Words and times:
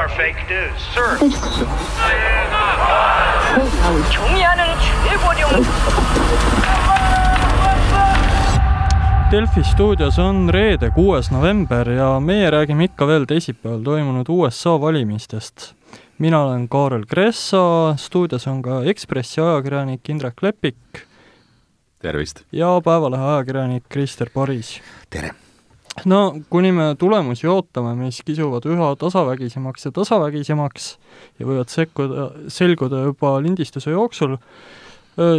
are 0.00 0.08
fake 0.08 0.40
news, 0.48 0.80
sir. 0.94 1.18
경의하는 4.10 4.64
최고령 5.04 5.50
Delfi 9.30 9.64
stuudios 9.64 10.18
on 10.18 10.48
reede, 10.48 10.90
kuues 10.90 11.30
november 11.30 11.88
ja 11.90 12.20
meie 12.20 12.50
räägime 12.50 12.84
ikka 12.84 13.06
veel 13.06 13.26
teisipäeval 13.26 13.82
toimunud 13.84 14.26
USA 14.28 14.80
valimistest. 14.80 15.74
mina 16.18 16.42
olen 16.42 16.68
Kaarel 16.68 17.04
Kressa, 17.06 17.94
stuudios 17.96 18.46
on 18.46 18.62
ka 18.62 18.82
Ekspressi 18.84 19.40
ajakirjanik 19.40 20.08
Indrek 20.08 20.42
Lepik 20.42 20.76
tervist! 21.98 22.40
ja 22.52 22.80
Päevalehe 22.84 23.22
ajakirjanik 23.22 23.84
Krister 23.88 24.30
Paris. 24.34 24.80
tere! 25.10 25.30
No 26.05 26.19
kuni 26.49 26.71
me 26.75 26.91
tulemusi 26.99 27.49
ootame, 27.51 27.95
mis 27.99 28.21
kisuvad 28.25 28.65
üha 28.69 28.93
tasavägisemaks 28.99 29.89
ja 29.89 29.91
tasavägisemaks 29.95 30.87
ja 31.39 31.47
võivad 31.47 31.73
sekkuda, 31.73 32.29
selguda 32.51 33.03
juba 33.09 33.35
lindistuse 33.43 33.91
jooksul, 33.91 34.37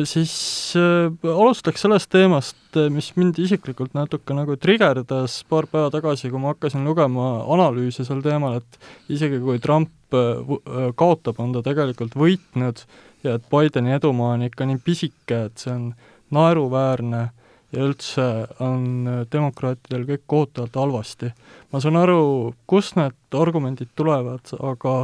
siis 0.05 0.35
alustaks 0.77 1.87
sellest 1.87 2.11
teemast, 2.12 2.61
mis 2.93 3.09
mind 3.17 3.41
isiklikult 3.41 3.97
natuke 3.97 4.37
nagu 4.37 4.57
trigerdas 4.61 5.41
paar 5.49 5.67
päeva 5.71 5.91
tagasi, 5.95 6.31
kui 6.31 6.43
ma 6.43 6.53
hakkasin 6.53 6.84
lugema 6.84 7.33
analüüse 7.57 8.05
sel 8.05 8.21
teemal, 8.25 8.61
et 8.61 9.12
isegi 9.17 9.41
kui 9.43 9.59
Trump 9.65 9.91
kaotab, 10.12 11.41
on 11.41 11.57
ta 11.57 11.65
tegelikult 11.65 12.17
võitnud 12.21 12.84
ja 13.25 13.39
et 13.39 13.48
Bideni 13.48 13.97
edumaa 13.97 14.37
on 14.37 14.45
ikka 14.45 14.69
nii 14.69 14.83
pisike, 14.84 15.47
et 15.48 15.62
see 15.65 15.73
on 15.73 15.93
naeruväärne 16.33 17.31
ja 17.73 17.85
üldse 17.87 18.25
on 18.62 19.09
demokraatidel 19.33 20.07
kõik 20.09 20.25
kohutavalt 20.27 20.77
halvasti. 20.77 21.33
ma 21.73 21.81
saan 21.81 21.97
aru, 21.97 22.55
kust 22.67 22.97
need 22.97 23.39
argumendid 23.39 23.93
tulevad, 23.97 24.53
aga 24.61 24.97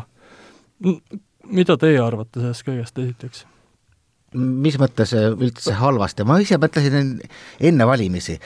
mida 1.48 1.78
teie 1.80 2.00
arvate 2.02 2.42
sellest 2.42 2.66
kõigest 2.66 3.00
esiteks? 3.04 3.46
mis 4.36 4.76
mõttes 4.76 5.14
üldse 5.16 5.72
halvasti, 5.72 6.24
ma 6.28 6.36
ise 6.42 6.58
mõtlesin 6.60 7.14
enne 7.64 7.86
valimisi, 7.88 8.36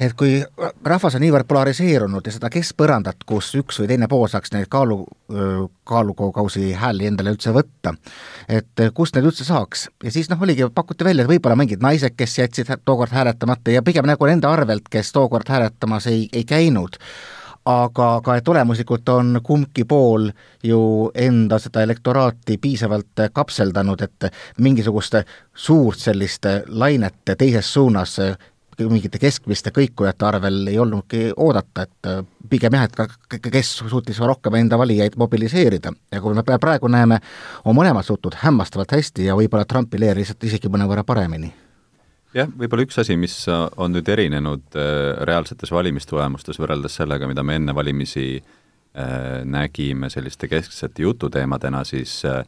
et 0.00 0.14
kui 0.16 0.38
rahvas 0.84 1.16
on 1.16 1.24
niivõrd 1.24 1.48
polariseerunud 1.48 2.26
ja 2.26 2.32
seda 2.34 2.50
keskpõrandat, 2.52 3.24
kus 3.28 3.52
üks 3.58 3.80
või 3.82 3.90
teine 3.90 4.08
pool 4.08 4.28
saaks 4.32 4.54
neid 4.54 4.70
kaalu, 4.72 5.02
kaalukausi 5.88 6.72
hääli 6.80 7.10
endale 7.10 7.34
üldse 7.34 7.52
võtta, 7.54 7.94
et 8.48 8.86
kust 8.96 9.16
neid 9.16 9.28
üldse 9.28 9.44
saaks. 9.44 9.88
ja 10.04 10.12
siis 10.14 10.30
noh, 10.30 10.40
oligi, 10.42 10.68
pakuti 10.74 11.04
välja, 11.04 11.26
et 11.26 11.32
võib-olla 11.32 11.58
mingid 11.60 11.84
naised, 11.84 12.16
kes 12.16 12.38
jätsid 12.38 12.72
tookord 12.84 13.12
hääletamata 13.12 13.76
ja 13.76 13.82
pigem 13.82 14.08
nagu 14.08 14.26
nende 14.26 14.48
arvelt, 14.48 14.88
kes 14.90 15.12
tookord 15.12 15.48
hääletamas 15.48 16.08
ei, 16.10 16.28
ei 16.32 16.44
käinud 16.44 16.96
aga 17.68 18.08
ka, 18.24 18.36
et 18.38 18.48
olemuslikult 18.48 19.08
on 19.12 19.40
kumbki 19.44 19.84
pool 19.84 20.30
ju 20.64 21.10
enda 21.14 21.58
seda 21.60 21.82
elektoraati 21.84 22.56
piisavalt 22.58 23.26
kapseldanud, 23.32 24.00
et 24.00 24.30
mingisugust 24.58 25.20
suurt 25.54 26.00
sellist 26.00 26.48
lainet 26.68 27.34
teises 27.36 27.72
suunas 27.72 28.16
mingite 28.88 29.18
keskmiste 29.20 29.72
kõikujate 29.76 30.26
arvel 30.26 30.66
ei 30.70 30.78
olnudki 30.80 31.26
oodata, 31.36 31.84
et 31.84 32.28
pigem 32.50 32.76
jah, 32.78 32.86
et 32.88 33.48
kes 33.50 33.72
suutis 33.82 34.20
rohkem 34.24 34.56
enda 34.60 34.78
valijaid 34.80 35.18
mobiliseerida. 35.20 35.92
Ja 36.12 36.20
kui 36.20 36.34
me 36.34 36.44
praegu 36.44 36.88
näeme, 36.88 37.20
on 37.64 37.76
mõlemad 37.76 38.06
suutnud 38.06 38.38
hämmastavalt 38.40 38.96
hästi 38.96 39.28
ja 39.28 39.36
võib-olla 39.38 39.66
Trumpi 39.68 40.00
leer 40.00 40.16
lihtsalt 40.20 40.48
isegi 40.48 40.72
mõnevõrra 40.72 41.04
paremini. 41.06 41.52
Jah, 42.34 42.46
võib-olla 42.46 42.86
üks 42.86 42.98
asi, 43.02 43.16
mis 43.18 43.34
on 43.50 43.90
nüüd 43.96 44.08
erinenud 44.08 44.78
äh, 44.78 45.18
reaalsetes 45.26 45.72
valimistulemustes 45.74 46.60
võrreldes 46.62 47.00
sellega, 47.00 47.26
mida 47.26 47.42
me 47.42 47.56
enne 47.58 47.74
valimisi 47.74 48.26
äh, 48.38 49.40
nägime 49.42 50.10
selliste 50.14 50.46
kesksete 50.50 51.02
jututeemadena, 51.02 51.82
siis 51.88 52.20
äh, 52.30 52.44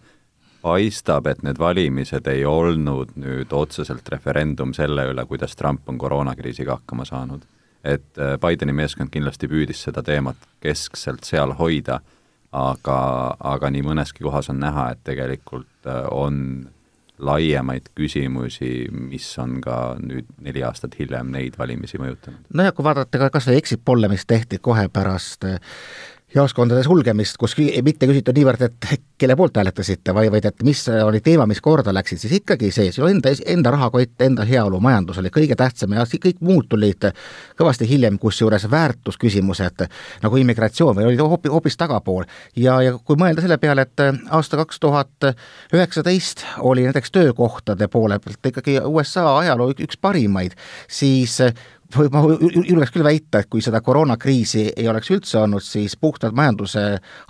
paistab, 0.63 1.27
et 1.27 1.43
need 1.43 1.59
valimised 1.59 2.27
ei 2.31 2.45
olnud 2.47 3.17
nüüd 3.21 3.53
otseselt 3.57 4.09
referendum 4.15 4.75
selle 4.77 5.09
üle, 5.11 5.27
kuidas 5.27 5.56
Trump 5.59 5.89
on 5.91 5.99
koroonakriisiga 5.99 6.78
hakkama 6.78 7.05
saanud. 7.09 7.43
et 7.84 8.19
Bideni 8.39 8.72
meeskond 8.72 9.11
kindlasti 9.11 9.49
püüdis 9.51 9.81
seda 9.83 10.05
teemat 10.06 10.37
keskselt 10.62 11.25
seal 11.27 11.56
hoida, 11.59 11.97
aga, 12.55 12.99
aga 13.41 13.71
nii 13.75 13.83
mõneski 13.83 14.22
kohas 14.22 14.53
on 14.53 14.61
näha, 14.62 14.93
et 14.93 15.01
tegelikult 15.03 15.91
on 16.11 16.69
laiemaid 17.22 17.91
küsimusi, 17.99 18.89
mis 18.93 19.27
on 19.39 19.59
ka 19.62 19.77
nüüd 20.03 20.31
neli 20.43 20.62
aastat 20.67 20.95
hiljem 20.99 21.31
neid 21.34 21.59
valimisi 21.59 22.01
mõjutanud. 22.01 22.41
nojah, 22.55 22.75
kui 22.75 22.87
vaadata 22.87 23.21
ka 23.25 23.31
kas 23.34 23.47
või 23.51 23.59
exit 23.61 23.83
polle, 23.84 24.11
mis 24.11 24.27
tehti 24.27 24.59
kohe 24.59 24.89
pärast 24.93 25.47
jaoskondade 26.34 26.82
sulgemist, 26.87 27.37
kus 27.41 27.54
mitte 27.84 28.09
küsitud 28.09 28.37
niivõrd, 28.37 28.62
et 28.66 29.03
kelle 29.20 29.37
poolt 29.37 29.59
hääletasite, 29.60 30.15
vaid, 30.15 30.44
et 30.48 30.62
mis 30.66 30.81
oli 31.04 31.20
teema, 31.25 31.47
mis 31.47 31.60
korda 31.62 31.93
läksid, 31.94 32.20
siis 32.22 32.38
ikkagi 32.41 32.70
see, 32.75 32.93
sinu 32.94 33.09
enda, 33.10 33.32
enda 33.47 33.72
rahakott, 33.75 34.15
enda 34.25 34.47
heaolu, 34.48 34.81
majandus 34.82 35.21
oli 35.22 35.31
kõige 35.34 35.56
tähtsam 35.59 35.94
ja 35.97 36.06
kõik 36.12 36.41
muud 36.41 36.69
tulid 36.72 37.10
kõvasti 37.59 37.88
hiljem, 37.88 38.19
kusjuures 38.22 38.69
väärtusküsimused 38.71 39.87
nagu 40.22 40.41
immigratsioon 40.41 40.97
või 40.98 41.10
olid 41.10 41.22
hoopis, 41.22 41.53
hoopis 41.53 41.78
tagapool. 41.81 42.25
ja, 42.56 42.81
ja 42.82 42.97
kui 42.98 43.21
mõelda 43.21 43.44
selle 43.44 43.59
peale, 43.62 43.87
et 43.87 44.06
aasta 44.31 44.60
kaks 44.62 44.81
tuhat 44.81 45.31
üheksateist 45.75 46.47
oli 46.59 46.88
näiteks 46.88 47.12
töökohtade 47.12 47.88
poole 47.88 48.19
pealt 48.19 48.53
ikkagi 48.53 48.81
USA 48.84 49.26
ajaloo 49.38 49.72
üks 49.76 50.00
parimaid, 50.00 50.56
siis 50.88 51.38
ma 52.12 52.22
julgeks 52.28 52.92
küll 52.94 53.04
väita, 53.06 53.42
et 53.42 53.50
kui 53.53 53.62
seda 53.64 53.82
koroonakriisi 53.84 54.64
ei 54.76 54.88
oleks 54.91 55.10
üldse 55.14 55.41
olnud, 55.42 55.64
siis 55.64 55.97
puhtalt 56.00 56.36
majanduse 56.36 56.84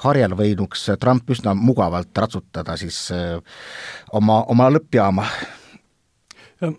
harjal 0.05 0.37
võinuks 0.39 0.87
Trump 1.01 1.31
üsna 1.33 1.55
mugavalt 1.59 2.17
ratsutada 2.19 2.77
siis 2.81 3.05
äh, 3.15 3.37
oma, 4.13 4.43
oma 4.53 4.71
lõppjaama. 4.73 5.27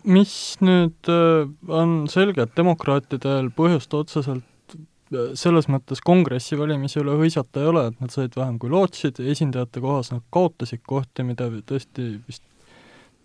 mis 0.04 0.34
nüüd 0.64 1.12
äh, 1.12 1.50
on 1.68 2.04
selge, 2.12 2.48
et 2.48 2.58
demokraatidel 2.58 3.52
põhjust 3.56 3.94
otseselt 3.94 4.78
äh, 4.78 5.34
selles 5.40 5.68
mõttes 5.68 6.02
kongressi 6.04 6.60
valimisi 6.60 7.02
üle 7.04 7.18
hõisata 7.20 7.64
ei 7.64 7.72
ole, 7.74 7.88
et 7.92 8.00
nad 8.00 8.16
said 8.16 8.36
vähem 8.40 8.58
kui 8.60 8.72
lootsid, 8.72 9.20
esindajate 9.20 9.84
kohas 9.84 10.14
nad 10.14 10.24
kaotasid 10.32 10.86
kohti, 10.88 11.28
mida 11.28 11.52
tõesti 11.68 12.16
vist 12.28 12.46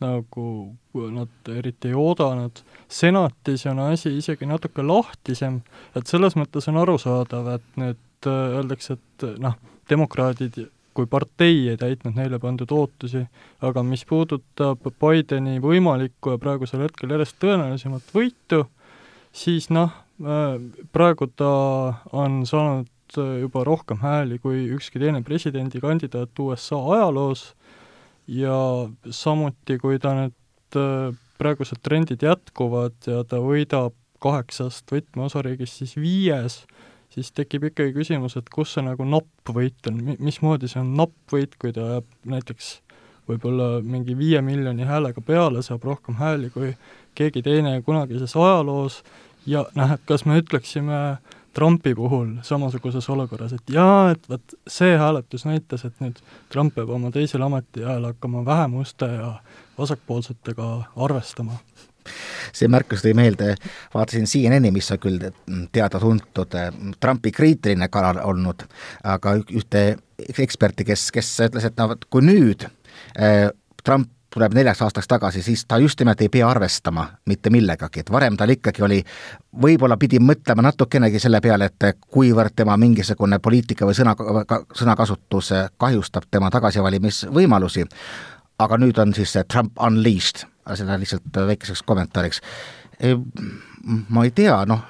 nagu 0.03 0.48
nad 1.12 1.50
eriti 1.53 1.92
ei 1.92 1.98
oodanud, 1.98 2.62
senatis 2.88 3.66
on 3.70 3.82
asi 3.88 4.16
isegi 4.19 4.47
natuke 4.47 4.82
lahtisem, 4.82 5.60
et 5.97 6.10
selles 6.10 6.36
mõttes 6.38 6.69
on 6.70 6.81
arusaadav, 6.82 7.53
et 7.56 7.78
nüüd 7.81 8.28
äh, 8.31 8.58
öeldakse, 8.58 8.98
et 8.98 9.28
noh, 9.42 9.56
demokraadid 9.91 10.58
kui 10.98 11.06
partei 11.06 11.69
ei 11.70 11.78
täitnud 11.78 12.16
neile 12.19 12.41
pandud 12.42 12.70
ootusi, 12.75 13.22
aga 13.62 13.84
mis 13.87 14.03
puudutab 14.08 14.82
Bideni 14.98 15.60
võimalikku 15.62 16.34
ja 16.34 16.42
praegusel 16.42 16.82
hetkel 16.82 17.14
järjest 17.14 17.38
tõenäolisemat 17.42 18.14
võitu, 18.14 18.64
siis 19.31 19.70
noh, 19.70 19.94
äh, 20.22 20.58
praegu 20.94 21.31
ta 21.38 21.53
on 22.10 22.42
saanud 22.47 22.91
juba 23.16 23.62
rohkem 23.64 24.03
hääli 24.03 24.37
kui 24.38 24.66
ükski 24.75 25.00
teine 25.00 25.22
presidendikandidaat 25.25 26.38
USA 26.44 26.76
ajaloos 26.76 27.54
ja 28.28 28.56
samuti, 29.11 29.78
kui 29.81 29.99
ta 30.03 30.12
nüüd 30.16 30.78
äh, 30.78 31.15
praegused 31.41 31.81
trendid 31.84 32.22
jätkuvad 32.25 33.09
ja 33.09 33.22
ta 33.28 33.41
võidab 33.43 33.97
kaheksast 34.22 34.91
võtmeosariigist 34.91 35.81
siis 35.81 35.94
viies, 35.97 36.61
siis 37.15 37.31
tekib 37.33 37.69
ikkagi 37.71 37.94
küsimus, 37.97 38.37
et 38.37 38.50
kus 38.53 38.75
see 38.75 38.84
nagu 38.84 39.06
napp 39.06 39.53
võit 39.55 39.91
on, 39.91 40.03
mismoodi 40.19 40.71
see 40.71 40.83
on 40.83 40.93
napp 40.99 41.33
võit, 41.33 41.55
kui 41.61 41.72
ta 41.72 41.94
jääb 41.94 42.11
näiteks 42.28 42.72
võib-olla 43.28 43.78
mingi 43.84 44.17
viie 44.19 44.41
miljoni 44.43 44.88
häälega 44.88 45.22
peale, 45.25 45.62
saab 45.62 45.84
rohkem 45.84 46.19
hääli 46.19 46.50
kui 46.50 46.72
keegi 47.19 47.44
teine 47.44 47.78
kunagises 47.87 48.34
ajaloos? 48.37 49.03
Ja 49.49 49.62
noh, 49.78 49.94
et 49.94 50.03
kas 50.09 50.27
me 50.28 50.37
ütleksime 50.43 50.97
äh, 50.99 51.38
Trumpi 51.54 51.94
puhul 51.94 52.36
samasuguses 52.47 53.09
olukorras, 53.10 53.53
et 53.56 53.72
jaa, 53.72 54.10
et 54.12 54.28
vot 54.31 54.54
see 54.69 54.96
hääletus 54.99 55.46
näitas, 55.49 55.84
et 55.88 56.02
nüüd 56.02 56.20
Trump 56.52 56.76
peab 56.76 56.93
oma 56.94 57.11
teisel 57.14 57.43
ametiajal 57.43 58.11
hakkama 58.11 58.44
vähemuste 58.46 59.08
ja 59.11 59.32
vasakpoolsetega 59.78 60.69
arvestama. 60.96 61.58
See 62.56 62.69
märkus 62.73 63.02
tõi 63.05 63.12
meelde, 63.17 63.55
vaatasin 63.93 64.28
CNN-i, 64.31 64.70
mis 64.73 64.88
on 64.94 65.00
küll 65.02 65.25
teada-tuntud 65.73 66.55
Trumpi 67.00 67.32
kriitiline 67.34 67.90
kanal 67.93 68.23
olnud, 68.25 68.64
aga 69.05 69.34
ühte 69.43 69.82
eksperti, 70.19 70.87
kes, 70.88 71.11
kes 71.14 71.34
ütles, 71.49 71.69
et 71.69 71.76
no 71.76 71.90
vot, 71.93 72.06
kui 72.08 72.25
nüüd 72.25 72.64
äh, 72.64 73.50
Trump 73.84 74.12
tuleb 74.38 74.55
neljaks 74.55 74.82
aastaks 74.87 75.08
tagasi, 75.11 75.43
siis 75.43 75.64
ta 75.67 75.79
just 75.82 76.00
nimelt 76.00 76.20
ei 76.23 76.29
pea 76.31 76.46
arvestama 76.49 77.08
mitte 77.26 77.50
millegagi, 77.50 78.00
et 78.00 78.11
varem 78.12 78.37
tal 78.38 78.52
ikkagi 78.55 78.82
oli, 78.87 78.99
võib-olla 79.62 79.96
pidi 79.99 80.20
mõtlema 80.23 80.62
natukenegi 80.62 81.19
selle 81.19 81.40
peale, 81.43 81.67
et 81.67 81.99
kuivõrd 82.14 82.55
tema 82.56 82.76
mingisugune 82.79 83.40
poliitika 83.43 83.87
või 83.88 83.96
sõna, 83.99 84.14
sõnakasutus 84.79 85.50
kahjustab 85.76 86.29
tema 86.31 86.50
tagasivalimisvõimalusi, 86.55 87.87
aga 88.62 88.79
nüüd 88.79 89.00
on 89.02 89.14
siis 89.17 89.35
see 89.35 89.43
Trump 89.50 89.75
unleashed, 89.82 90.44
seda 90.75 90.99
lihtsalt 91.00 91.43
väikeseks 91.50 91.82
kommentaariks. 91.82 92.40
ma 94.08 94.25
ei 94.25 94.31
tea, 94.31 94.61
noh, 94.67 94.85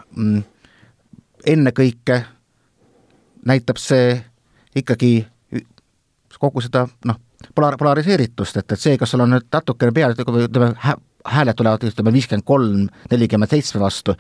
ennekõike 1.47 2.25
näitab 3.49 3.81
see 3.81 4.21
ikkagi 4.77 5.27
kogu 6.39 6.61
seda 6.61 6.85
noh, 7.05 7.17
polar-, 7.55 7.79
polariseeritust, 7.79 8.57
et, 8.63 8.73
et 8.73 8.81
see, 8.81 8.99
kas 8.99 9.15
sul 9.15 9.25
on 9.25 9.35
nüüd 9.37 9.49
natukene 9.53 9.95
peal, 9.95 10.15
ütleme, 10.19 10.73
hääled 11.29 11.59
tulevad 11.59 11.85
ütleme 11.89 12.13
viiskümmend 12.13 12.47
kolm, 12.47 12.87
nelikümmend 13.11 13.53
seitsme 13.53 13.83
vastu, 13.83 14.15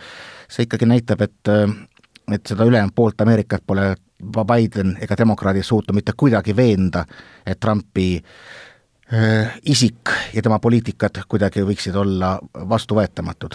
see 0.49 0.69
ikkagi 0.69 0.89
näitab, 0.89 1.25
et 1.27 1.55
et 2.29 2.47
seda 2.47 2.65
ülejäänud 2.69 2.93
poolt 2.95 3.21
Ameerikat 3.21 3.63
pole 3.67 3.95
Biden 4.21 4.99
ega 5.01 5.17
demokraadid 5.19 5.63
suutnud 5.63 5.97
mitte 5.97 6.13
kuidagi 6.17 6.57
veenda, 6.57 7.05
et 7.47 7.61
Trumpi 7.61 8.19
äh, 9.13 9.59
isik 9.65 10.13
ja 10.35 10.43
tema 10.43 10.59
poliitikad 10.59 11.23
kuidagi 11.29 11.65
võiksid 11.65 11.97
olla 11.97 12.39
vastuvõetamatud. 12.69 13.55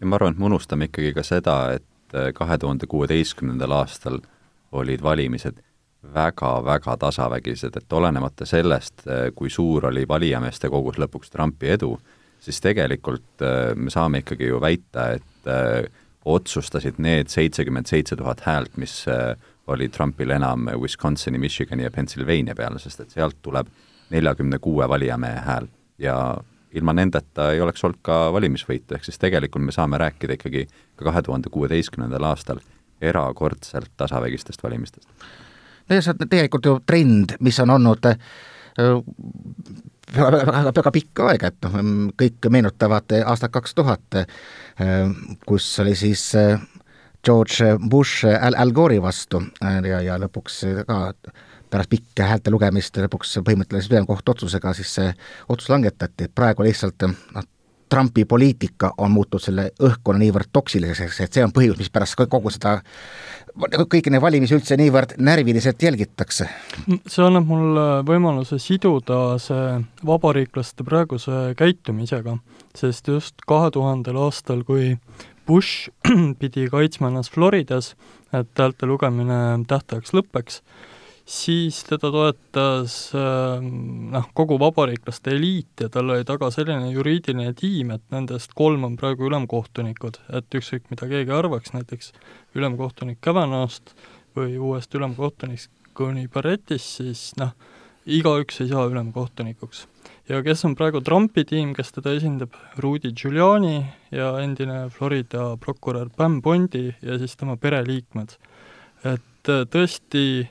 ja 0.00 0.06
ma 0.06 0.16
arvan, 0.16 0.32
et 0.32 0.38
me 0.38 0.48
unustame 0.48 0.88
ikkagi 0.88 1.12
ka 1.12 1.22
seda, 1.22 1.58
et 1.76 2.14
äh, 2.14 2.32
kahe 2.34 2.58
tuhande 2.58 2.86
kuueteistkümnendal 2.86 3.76
aastal 3.82 4.20
olid 4.72 5.02
valimised 5.02 5.60
väga-väga 6.14 6.96
tasavägised, 6.96 7.76
et 7.76 7.92
olenemata 7.92 8.46
sellest, 8.46 9.06
äh, 9.06 9.28
kui 9.34 9.50
suur 9.50 9.86
oli 9.90 10.06
valijameeste 10.08 10.70
kogus 10.70 10.98
lõpuks 10.98 11.32
Trumpi 11.32 11.72
edu, 11.74 11.96
siis 12.40 12.60
tegelikult 12.62 13.42
me 13.74 13.90
saame 13.90 14.22
ikkagi 14.22 14.46
ju 14.46 14.60
väita, 14.62 15.08
et 15.18 15.48
otsustasid 16.24 17.00
need 17.02 17.32
seitsekümmend 17.32 17.90
seitse 17.90 18.14
tuhat 18.16 18.44
häält, 18.46 18.76
mis 18.78 19.00
oli 19.66 19.88
Trumpil 19.88 20.30
enam 20.30 20.68
Wisconsini, 20.78 21.38
Michigani 21.38 21.82
ja 21.82 21.90
Pennsylvania 21.90 22.54
peale, 22.54 22.78
sest 22.78 23.00
et 23.00 23.16
sealt 23.16 23.40
tuleb 23.42 23.66
neljakümne 24.14 24.58
kuue 24.62 24.88
valijamehe 24.88 25.42
hääl 25.48 25.66
ja 25.98 26.36
ilma 26.72 26.92
nendeta 26.92 27.52
ei 27.52 27.60
oleks 27.60 27.84
olnud 27.84 28.00
ka 28.04 28.28
valimisvõitu, 28.32 28.96
ehk 28.96 29.04
siis 29.04 29.18
tegelikult 29.20 29.64
me 29.64 29.74
saame 29.74 29.98
rääkida 30.00 30.36
ikkagi 30.36 30.66
ka 30.96 31.08
kahe 31.10 31.22
tuhande 31.24 31.50
kuueteistkümnendal 31.52 32.28
aastal 32.30 32.62
erakordselt 33.00 33.90
tasavägistest 33.96 34.62
valimistest. 34.62 35.08
No 35.88 35.98
ja 35.98 36.04
see 36.04 36.14
on 36.14 36.28
tegelikult 36.28 36.68
ju 36.68 36.78
trend, 36.86 37.36
mis 37.44 37.58
on 37.64 37.74
olnud 37.76 38.08
äh, 38.10 38.16
väga, 40.16 40.30
väga, 40.30 40.72
väga 40.80 40.94
pikka 40.94 41.28
aega, 41.32 41.52
et 41.52 41.68
noh, 41.68 41.92
kõik 42.18 42.50
meenutavad 42.52 43.18
aastat 43.24 43.54
kaks 43.54 43.76
tuhat, 43.78 44.20
äh, 44.22 45.12
kus 45.46 45.68
oli 45.84 45.96
siis 45.98 46.30
äh, 46.38 46.56
George 47.24 47.74
Bush 47.90 48.24
Al, 48.28 48.54
Al 48.56 48.72
Gore'i 48.72 49.02
vastu 49.02 49.42
ja, 49.60 50.00
ja 50.00 50.18
lõpuks 50.22 50.62
ka 50.86 50.98
pärast 51.68 51.90
pikka 51.92 52.28
häälte 52.30 52.52
lugemist 52.54 52.96
lõpuks 52.96 53.40
põhimõtteliselt 53.44 53.92
ülemkohtu 53.92 54.32
otsusega 54.32 54.72
siis 54.78 54.94
see 55.00 55.08
otsus 55.48 55.68
langetati, 55.72 56.28
et 56.28 56.34
praegu 56.34 56.64
lihtsalt 56.64 57.04
noh, 57.04 57.48
Trumpi 57.88 58.24
poliitika 58.24 58.92
on 58.98 59.10
muutunud 59.14 59.42
selle 59.42 59.70
õhkkonna 59.82 60.22
niivõrd 60.22 60.50
toksiliseks, 60.52 61.20
et 61.24 61.32
see 61.32 61.44
on 61.44 61.52
põhjus, 61.54 61.78
mispärast 61.80 62.18
kogu 62.28 62.52
seda, 62.52 62.78
kõiki 63.58 64.12
neid 64.12 64.22
valimisi 64.22 64.54
üldse 64.56 64.76
niivõrd 64.78 65.16
närviliselt 65.18 65.82
jälgitakse. 65.82 66.48
see 67.06 67.24
annab 67.24 67.46
mulle 67.48 67.86
võimaluse 68.06 68.58
siduda 68.62 69.38
see 69.42 69.80
vabariiklaste 70.06 70.84
praeguse 70.84 71.54
käitumisega, 71.58 72.38
sest 72.74 73.08
just 73.08 73.34
kahe 73.46 73.70
tuhandel 73.70 74.16
aastal, 74.16 74.62
kui 74.64 74.96
Bush 75.46 75.88
pidi 76.40 76.68
kaitsma 76.68 77.08
ennast 77.08 77.32
Floridas, 77.32 77.94
et 78.32 78.50
häälte 78.58 78.86
lugemine 78.86 79.64
tähtajaks 79.68 80.12
lõpeks, 80.12 80.60
siis 81.28 81.82
teda 81.84 82.08
toetas 82.12 82.94
ähm, 83.16 83.66
noh, 84.14 84.28
kogu 84.36 84.56
vabariiklaste 84.60 85.34
eliit 85.36 85.84
ja 85.84 85.90
tal 85.92 86.14
oli 86.14 86.24
taga 86.28 86.48
selline 86.54 86.88
juriidiline 86.94 87.52
tiim, 87.58 87.92
et 87.92 88.04
nendest 88.14 88.54
kolm 88.56 88.86
on 88.88 88.96
praegu 89.00 89.28
ülemkohtunikud, 89.28 90.16
et 90.40 90.60
ükskõik, 90.60 90.86
mida 90.92 91.08
keegi 91.10 91.34
arvaks, 91.36 91.74
näiteks 91.76 92.14
ülemkohtunik 92.56 93.20
Kavanaugh'st 93.24 93.92
või 94.38 94.56
uuest 94.56 94.94
ülemkohtunikust 94.96 95.74
kuni 95.98 96.28
Barrettist, 96.32 97.00
siis 97.00 97.32
noh, 97.40 97.52
igaüks 98.06 98.62
ei 98.62 98.70
saa 98.70 98.86
ülemkohtunikuks. 98.88 99.84
Ja 100.28 100.40
kes 100.44 100.64
on 100.68 100.76
praegu 100.78 101.00
Trumpi 101.04 101.44
tiim, 101.48 101.72
kes 101.76 101.90
teda 101.96 102.12
esindab, 102.16 102.54
Rudy 102.80 103.10
Giuliani 103.16 103.80
ja 104.14 104.34
endine 104.42 104.86
Florida 104.94 105.50
prokurör 105.60 106.08
Pam 106.14 106.40
Bondi 106.44 106.86
ja 107.02 107.18
siis 107.18 107.36
tema 107.36 107.56
pereliikmed. 107.56 108.36
et 109.04 109.48
äh, 109.48 109.64
tõesti, 109.70 110.48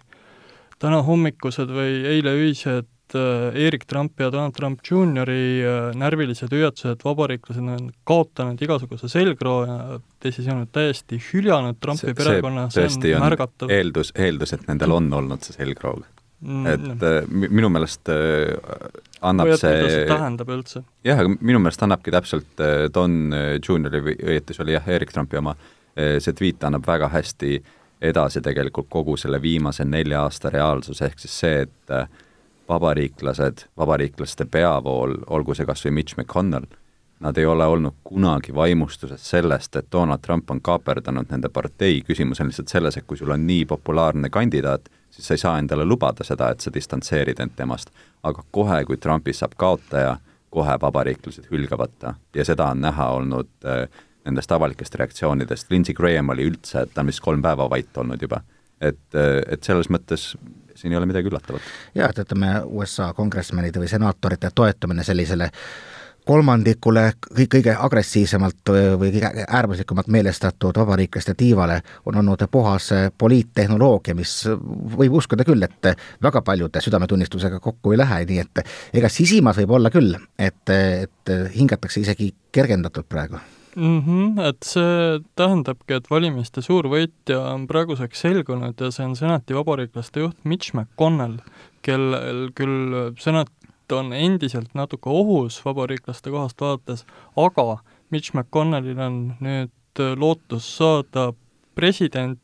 täna 0.81 1.01
hommikused 1.05 1.71
või 1.73 2.01
eile 2.07 2.33
öised 2.37 3.15
äh, 3.17 3.57
Erik 3.67 3.87
Trumpi 3.89 4.25
ja 4.25 4.31
Donald 4.33 4.55
Trump 4.57 4.83
Juniori 4.85 5.63
äh, 5.63 5.79
närvilised 5.97 6.53
hüüatused, 6.53 7.01
vabariiklased 7.05 7.63
on 7.63 7.89
kaotanud 8.07 8.61
igasuguse 8.61 9.09
selgroo 9.11 9.57
ja 9.67 9.79
teisisõnu 10.23 10.69
täiesti 10.73 11.21
hüljanud 11.31 11.79
Trumpi 11.81 12.11
see, 12.11 12.17
perekonna, 12.17 12.67
see 12.73 13.15
on 13.15 13.25
märgatav. 13.25 13.73
eeldus, 13.73 14.13
eeldus, 14.15 14.53
et 14.57 14.69
nendel 14.69 14.97
on 14.99 15.09
olnud 15.21 15.45
see 15.45 15.57
selgroog 15.57 16.05
mm,. 16.41 16.67
et 16.73 17.07
äh, 17.09 17.19
minu 17.47 17.71
meelest 17.73 18.11
äh, 18.13 18.53
annab 19.25 19.51
või 19.51 19.59
see 19.61 19.73
mida 19.73 19.89
see 19.93 20.05
tähendab 20.11 20.53
üldse? 20.53 20.83
jah, 21.07 21.23
aga 21.23 21.33
minu 21.39 21.61
meelest 21.63 21.83
annabki 21.87 22.13
täpselt 22.13 22.63
äh, 22.63 22.85
Don 22.93 23.33
äh, 23.33 23.49
Juniori 23.57 24.03
või 24.09 24.17
õieti 24.19 24.55
see 24.55 24.65
oli 24.65 24.77
jah, 24.77 24.93
Erik 24.97 25.13
Trumpi 25.15 25.39
oma, 25.41 25.55
äh, 25.97 26.17
see 26.23 26.35
tweet 26.37 26.63
annab 26.67 26.85
väga 26.87 27.09
hästi 27.13 27.57
edasi 28.01 28.41
tegelikult 28.41 28.87
kogu 28.89 29.17
selle 29.17 29.41
viimase 29.41 29.85
nelja 29.85 30.21
aasta 30.21 30.49
reaalsus, 30.49 31.01
ehk 31.01 31.19
siis 31.19 31.39
see, 31.39 31.61
et 31.61 31.93
äh, 31.93 32.09
vabariiklased, 32.69 33.67
vabariiklaste 33.77 34.45
peavool, 34.45 35.15
olgu 35.27 35.55
see 35.55 35.65
kas 35.65 35.85
või 35.85 35.95
Mitch 35.99 36.17
McConnell, 36.17 36.67
nad 37.19 37.37
ei 37.37 37.45
ole 37.45 37.65
olnud 37.65 37.95
kunagi 38.03 38.53
vaimustuses 38.55 39.29
sellest, 39.29 39.75
et 39.75 39.87
Donald 39.91 40.21
Trump 40.21 40.51
on 40.51 40.61
kaaperdanud 40.61 41.31
nende 41.31 41.49
partei, 41.49 42.01
küsimus 42.05 42.41
on 42.41 42.51
lihtsalt 42.51 42.69
selles, 42.69 42.97
et 42.97 43.07
kui 43.07 43.17
sul 43.17 43.33
on 43.33 43.47
nii 43.47 43.65
populaarne 43.65 44.29
kandidaat, 44.29 44.89
siis 45.09 45.27
sa 45.27 45.33
ei 45.33 45.41
saa 45.41 45.57
endale 45.59 45.85
lubada 45.85 46.23
seda, 46.27 46.51
et 46.51 46.61
sa 46.61 46.73
distantseerid 46.73 47.39
end 47.39 47.55
temast. 47.55 47.89
aga 48.23 48.43
kohe, 48.51 48.83
kui 48.85 48.97
Trumpist 48.97 49.39
saab 49.39 49.53
kaotaja, 49.57 50.17
kohe 50.49 50.77
vabariiklased 50.81 51.47
hülgavad 51.51 51.91
ta 51.99 52.13
ja 52.35 52.45
seda 52.45 52.69
on 52.71 52.81
näha 52.81 53.09
olnud 53.17 53.49
äh, 53.65 53.87
nendest 54.27 54.51
avalikest 54.51 54.95
reaktsioonidest, 54.99 55.71
Lindsey 55.71 55.95
Graham 55.97 56.35
oli 56.35 56.47
üldse, 56.51 56.85
ta 56.93 57.03
on 57.03 57.11
vist 57.11 57.23
kolm 57.23 57.43
päeva 57.43 57.69
vait 57.71 58.03
olnud 58.03 58.21
juba. 58.21 58.43
et, 58.81 59.15
äh, 59.15 59.41
et 59.49 59.63
selles 59.63 59.87
mõttes 59.89 60.35
siin 60.77 60.93
ei 60.93 60.97
ole 60.97 61.09
midagi 61.09 61.31
üllatavat. 61.31 61.61
jah, 61.95 62.09
et 62.09 62.19
ütleme, 62.25 62.61
USA 62.65 63.13
kongresmenide 63.17 63.81
või 63.81 63.89
senaatorite 63.89 64.51
toetamine 64.55 65.03
sellisele 65.03 65.49
kolmandikule 66.27 67.05
kõige 67.53 67.73
agressiivsemalt 67.79 68.71
või 68.99 69.11
kõige 69.15 69.45
äärmuslikumalt 69.47 70.09
meelestatud 70.11 70.75
vabariiklaste 70.75 71.33
tiivale 71.39 71.79
on 72.05 72.19
olnud 72.19 72.43
puhas 72.51 72.89
poliittehnoloogia, 73.17 74.15
mis 74.15 74.33
võib 74.97 75.19
uskuda 75.21 75.47
küll, 75.47 75.63
et 75.63 75.93
väga 76.23 76.41
paljude 76.41 76.83
südametunnistusega 76.83 77.61
kokku 77.63 77.95
ei 77.95 78.01
lähe, 78.03 78.23
nii 78.31 78.41
et 78.43 78.65
ega 78.93 79.09
sisimas 79.09 79.61
võib 79.63 79.77
olla 79.79 79.93
küll, 79.93 80.17
et, 80.37 80.65
et 80.75 81.37
hingatakse 81.55 82.03
isegi 82.03 82.33
kergendatult 82.51 83.07
praegu 83.09 83.39
mm. 83.77 83.99
-hmm, 84.05 84.39
et 84.49 84.63
see 84.65 85.19
tähendabki, 85.39 85.93
et 85.97 86.09
valimiste 86.09 86.61
suur 86.65 86.89
võitja 86.91 87.39
on 87.53 87.67
praeguseks 87.69 88.25
selgunud 88.25 88.81
ja 88.81 88.91
see 88.91 89.05
on 89.05 89.15
senati 89.15 89.55
vabariiklaste 89.57 90.25
juht 90.25 90.37
Mitch 90.43 90.73
McConnell, 90.73 91.37
kellel 91.85 92.49
küll 92.57 93.13
senat 93.19 93.51
on 93.93 94.11
endiselt 94.13 94.73
natuke 94.75 95.09
ohus 95.09 95.61
vabariiklaste 95.65 96.33
kohast 96.33 96.61
vaadates, 96.61 97.05
aga 97.37 97.79
Mitch 98.11 98.33
McConnellil 98.33 98.99
on 98.99 99.21
nüüd 99.43 100.03
lootus 100.17 100.67
saada 100.77 101.31
president, 101.75 102.39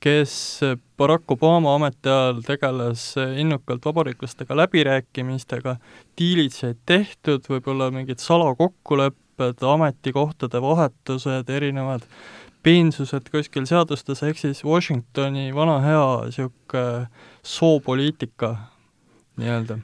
kes 0.00 0.60
Barack 0.98 1.30
Obama 1.30 1.74
ametiajal 1.74 2.42
tegeles 2.46 3.14
innukalt 3.18 3.84
vabariiklastega 3.84 4.56
läbirääkimistega, 4.56 5.76
diilid 6.18 6.54
said 6.54 6.78
tehtud, 6.86 7.46
võib-olla 7.50 7.90
mingid 7.94 8.22
salakokkulepped, 8.22 9.27
ametikohtade 9.72 10.62
vahetused, 10.62 11.50
erinevad 11.50 12.06
peensused 12.62 13.30
kuskil 13.32 13.66
seadustes, 13.66 14.22
ehk 14.22 14.38
siis 14.38 14.64
Washingtoni 14.64 15.54
vana 15.54 15.78
hea 15.84 16.08
niisugune 16.24 17.06
soopoliitika 17.42 18.56
nii-öelda 19.38 19.78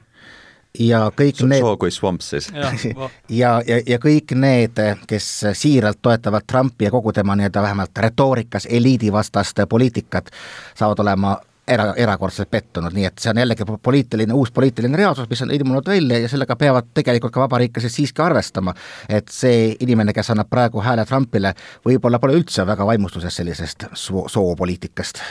ja 0.79 0.99
kõik 1.15 1.39
so, 1.39 1.47
need 1.47 1.63
soo 1.63 1.77
kui 1.79 1.91
swamps 1.93 2.29
siis. 2.33 2.49
ja, 3.41 3.55
ja, 3.67 3.79
ja 3.87 3.99
kõik 4.01 4.35
need, 4.37 4.79
kes 5.07 5.29
siiralt 5.57 6.01
toetavad 6.03 6.45
Trumpi 6.47 6.87
ja 6.87 6.93
kogu 6.93 7.13
tema 7.15 7.35
nii-öelda 7.39 7.63
vähemalt 7.63 8.03
retoorikas 8.05 8.67
eliidivastast 8.69 9.65
poliitikat, 9.69 10.31
saavad 10.75 10.99
olema 11.05 11.37
era, 11.67 11.87
erakordselt 11.97 12.49
pettunud, 12.51 12.93
nii 12.93 13.07
et 13.09 13.21
see 13.21 13.31
on 13.31 13.39
jällegi 13.41 13.65
poliitiline, 13.83 14.33
uus 14.33 14.51
poliitiline 14.55 14.97
reaalsus, 14.99 15.29
mis 15.29 15.41
on 15.45 15.53
ilmunud 15.55 15.87
välja 15.89 16.19
ja 16.21 16.29
sellega 16.29 16.57
peavad 16.59 16.91
tegelikult 16.93 17.33
ka 17.33 17.43
vabariiklased 17.45 17.93
siiski 17.93 18.21
arvestama, 18.21 18.73
et 19.09 19.31
see 19.33 19.71
inimene, 19.85 20.13
kes 20.13 20.31
annab 20.33 20.49
praegu 20.51 20.83
hääle 20.85 21.05
Trumpile, 21.09 21.55
võib-olla 21.85 22.19
pole 22.21 22.37
üldse 22.37 22.65
väga 22.67 22.85
vaimustuses 22.87 23.41
sellisest 23.41 23.89
soo-, 23.93 24.27
soopoliitikast. 24.31 25.21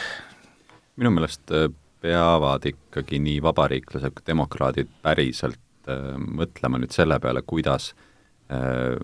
minu 0.97 1.11
meelest 1.11 1.55
äh, 1.55 1.69
peavad 2.05 2.67
ikkagi 2.69 3.19
nii 3.23 3.41
vabariiklased 3.43 4.15
kui 4.15 4.27
demokraadid 4.27 4.91
päriselt 5.03 5.89
äh, 5.89 6.15
mõtlema 6.19 6.83
nüüd 6.83 6.95
selle 6.95 7.19
peale, 7.23 7.43
kuidas 7.47 7.93
äh, 8.51 8.99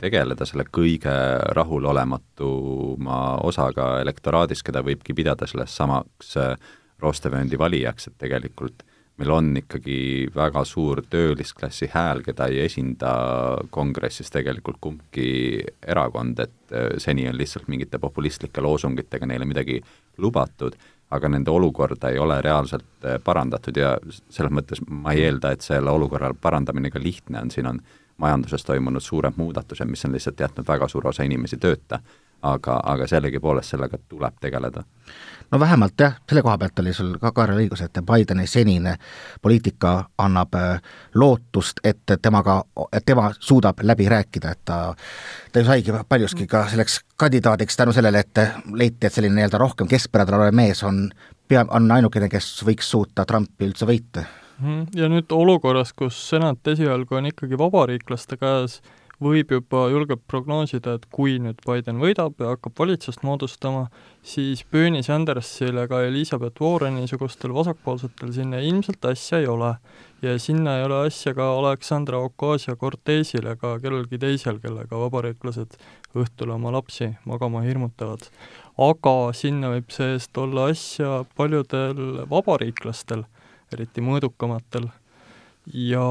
tegeleda 0.00 0.46
selle 0.48 0.66
kõige 0.72 1.14
rahulolematuma 1.56 3.20
osaga 3.46 3.96
elektoraadis, 4.02 4.62
keda 4.66 4.82
võibki 4.86 5.16
pidada 5.16 5.48
sellest 5.50 5.78
samaks 5.78 6.36
äh, 6.40 6.54
Rostevendi 6.98 7.58
valijaks, 7.58 8.08
et 8.08 8.18
tegelikult 8.18 8.82
meil 9.18 9.32
on 9.34 9.50
ikkagi 9.58 10.28
väga 10.34 10.62
suur 10.66 11.02
töölisklassi 11.10 11.88
hääl, 11.90 12.22
keda 12.26 12.46
ei 12.50 12.60
esinda 12.66 13.12
kongressis 13.74 14.30
tegelikult 14.34 14.78
kumbki 14.80 15.30
erakond, 15.86 16.38
et 16.44 16.74
äh, 16.74 16.92
seni 17.02 17.26
on 17.30 17.38
lihtsalt 17.38 17.68
mingite 17.70 17.98
populistlike 18.02 18.62
loosungitega 18.62 19.26
neile 19.26 19.48
midagi 19.48 19.80
lubatud, 20.22 20.76
aga 21.10 21.30
nende 21.32 21.50
olukorda 21.50 22.10
ei 22.12 22.18
ole 22.22 22.40
reaalselt 22.44 23.06
äh, 23.06 23.18
parandatud 23.24 23.76
ja 23.80 23.96
selles 24.28 24.54
mõttes 24.54 24.82
ma 24.86 25.16
ei 25.16 25.26
eelda, 25.28 25.54
et 25.54 25.66
selle 25.66 25.90
olukorra 25.90 26.30
parandamine 26.34 26.92
ka 26.94 27.02
lihtne 27.02 27.42
on, 27.42 27.50
siin 27.54 27.70
on 27.70 27.82
majanduses 28.18 28.64
toimunud 28.64 29.02
suured 29.02 29.36
muudatused, 29.36 29.86
mis 29.86 30.04
on 30.04 30.12
lihtsalt 30.12 30.40
jätnud 30.40 30.68
väga 30.68 30.88
suure 30.88 31.08
osa 31.08 31.22
inimesi 31.22 31.56
tööta 31.56 32.00
aga, 32.42 32.80
aga 32.84 33.06
sellegipoolest 33.06 33.70
sellega 33.74 33.98
tuleb 34.08 34.34
tegeleda. 34.40 34.82
no 35.50 35.60
vähemalt 35.60 36.00
jah, 36.00 36.14
selle 36.28 36.42
koha 36.42 36.58
pealt 36.58 36.78
oli 36.78 36.92
sul 36.92 37.14
ka 37.18 37.32
Kaarel 37.32 37.58
õigus, 37.58 37.82
et 37.84 38.00
Bideni 38.06 38.46
senine 38.46 38.96
poliitika 39.42 40.10
annab 40.18 40.54
äh, 40.54 40.80
lootust, 41.14 41.80
et 41.84 42.18
temaga, 42.22 42.62
et 42.92 43.04
tema 43.06 43.30
suudab 43.40 43.80
läbi 43.82 44.08
rääkida, 44.08 44.50
et 44.50 44.64
ta 44.64 44.94
ta 45.52 45.60
ju 45.60 45.64
saigi 45.64 45.92
paljuski 46.08 46.46
ka 46.46 46.66
selleks 46.68 47.00
kandidaadiks 47.16 47.76
tänu 47.76 47.92
sellele, 47.92 48.18
et 48.18 48.38
leiti, 48.72 49.06
et 49.06 49.12
selline 49.12 49.34
nii-öelda 49.34 49.58
rohkem 49.58 49.88
keskpärane 49.88 50.36
olev 50.36 50.54
mees 50.54 50.82
on 50.82 51.08
pea, 51.48 51.64
on 51.70 51.90
ainukene, 51.90 52.28
kes 52.28 52.62
võiks 52.64 52.90
suuta 52.90 53.24
Trumpi 53.24 53.66
üldse 53.66 53.88
võita. 53.88 54.26
Mhm. 54.60 54.86
ja 54.98 55.08
nüüd 55.08 55.30
olukorras, 55.30 55.92
kus 55.92 56.16
senat 56.30 56.66
esialgu 56.66 57.14
on 57.14 57.30
ikkagi 57.30 57.58
vabariiklaste 57.58 58.36
käes, 58.40 58.80
võib 59.22 59.50
juba 59.50 59.88
julgelt 59.90 60.22
prognoosida, 60.30 60.94
et 60.94 61.06
kui 61.10 61.38
nüüd 61.42 61.58
Biden 61.66 61.98
võidab 61.98 62.38
ja 62.38 62.52
hakkab 62.52 62.78
valitsust 62.78 63.24
moodustama, 63.26 63.88
siis 64.22 64.62
Bernie 64.70 65.02
Sandersile 65.02 65.84
ega 65.88 66.04
Elizabeth 66.06 66.62
Warreni-sugustel 66.62 67.54
vasakpoolsetel 67.54 68.32
sinna 68.34 68.62
ilmselt 68.62 69.04
asja 69.10 69.42
ei 69.42 69.46
ole. 69.46 69.74
ja 70.22 70.38
sinna 70.38 70.78
ei 70.78 70.84
ole 70.84 71.06
asja 71.06 71.30
ka 71.34 71.44
Alexandra 71.58 72.18
Ocasio-Cortezil 72.18 73.46
ega 73.46 73.76
kellelgi 73.78 74.18
teisel, 74.18 74.58
kellega 74.58 74.98
vabariiklased 74.98 75.76
õhtul 76.18 76.50
oma 76.50 76.72
lapsi 76.74 77.12
magama 77.24 77.62
hirmutavad. 77.62 78.26
aga 78.78 79.32
sinna 79.32 79.70
võib 79.74 79.90
see-eest 79.90 80.38
olla 80.38 80.68
asja 80.70 81.24
paljudel 81.36 82.24
vabariiklastel, 82.30 83.24
eriti 83.76 84.04
mõõdukamatel, 84.04 84.88
ja 85.72 86.06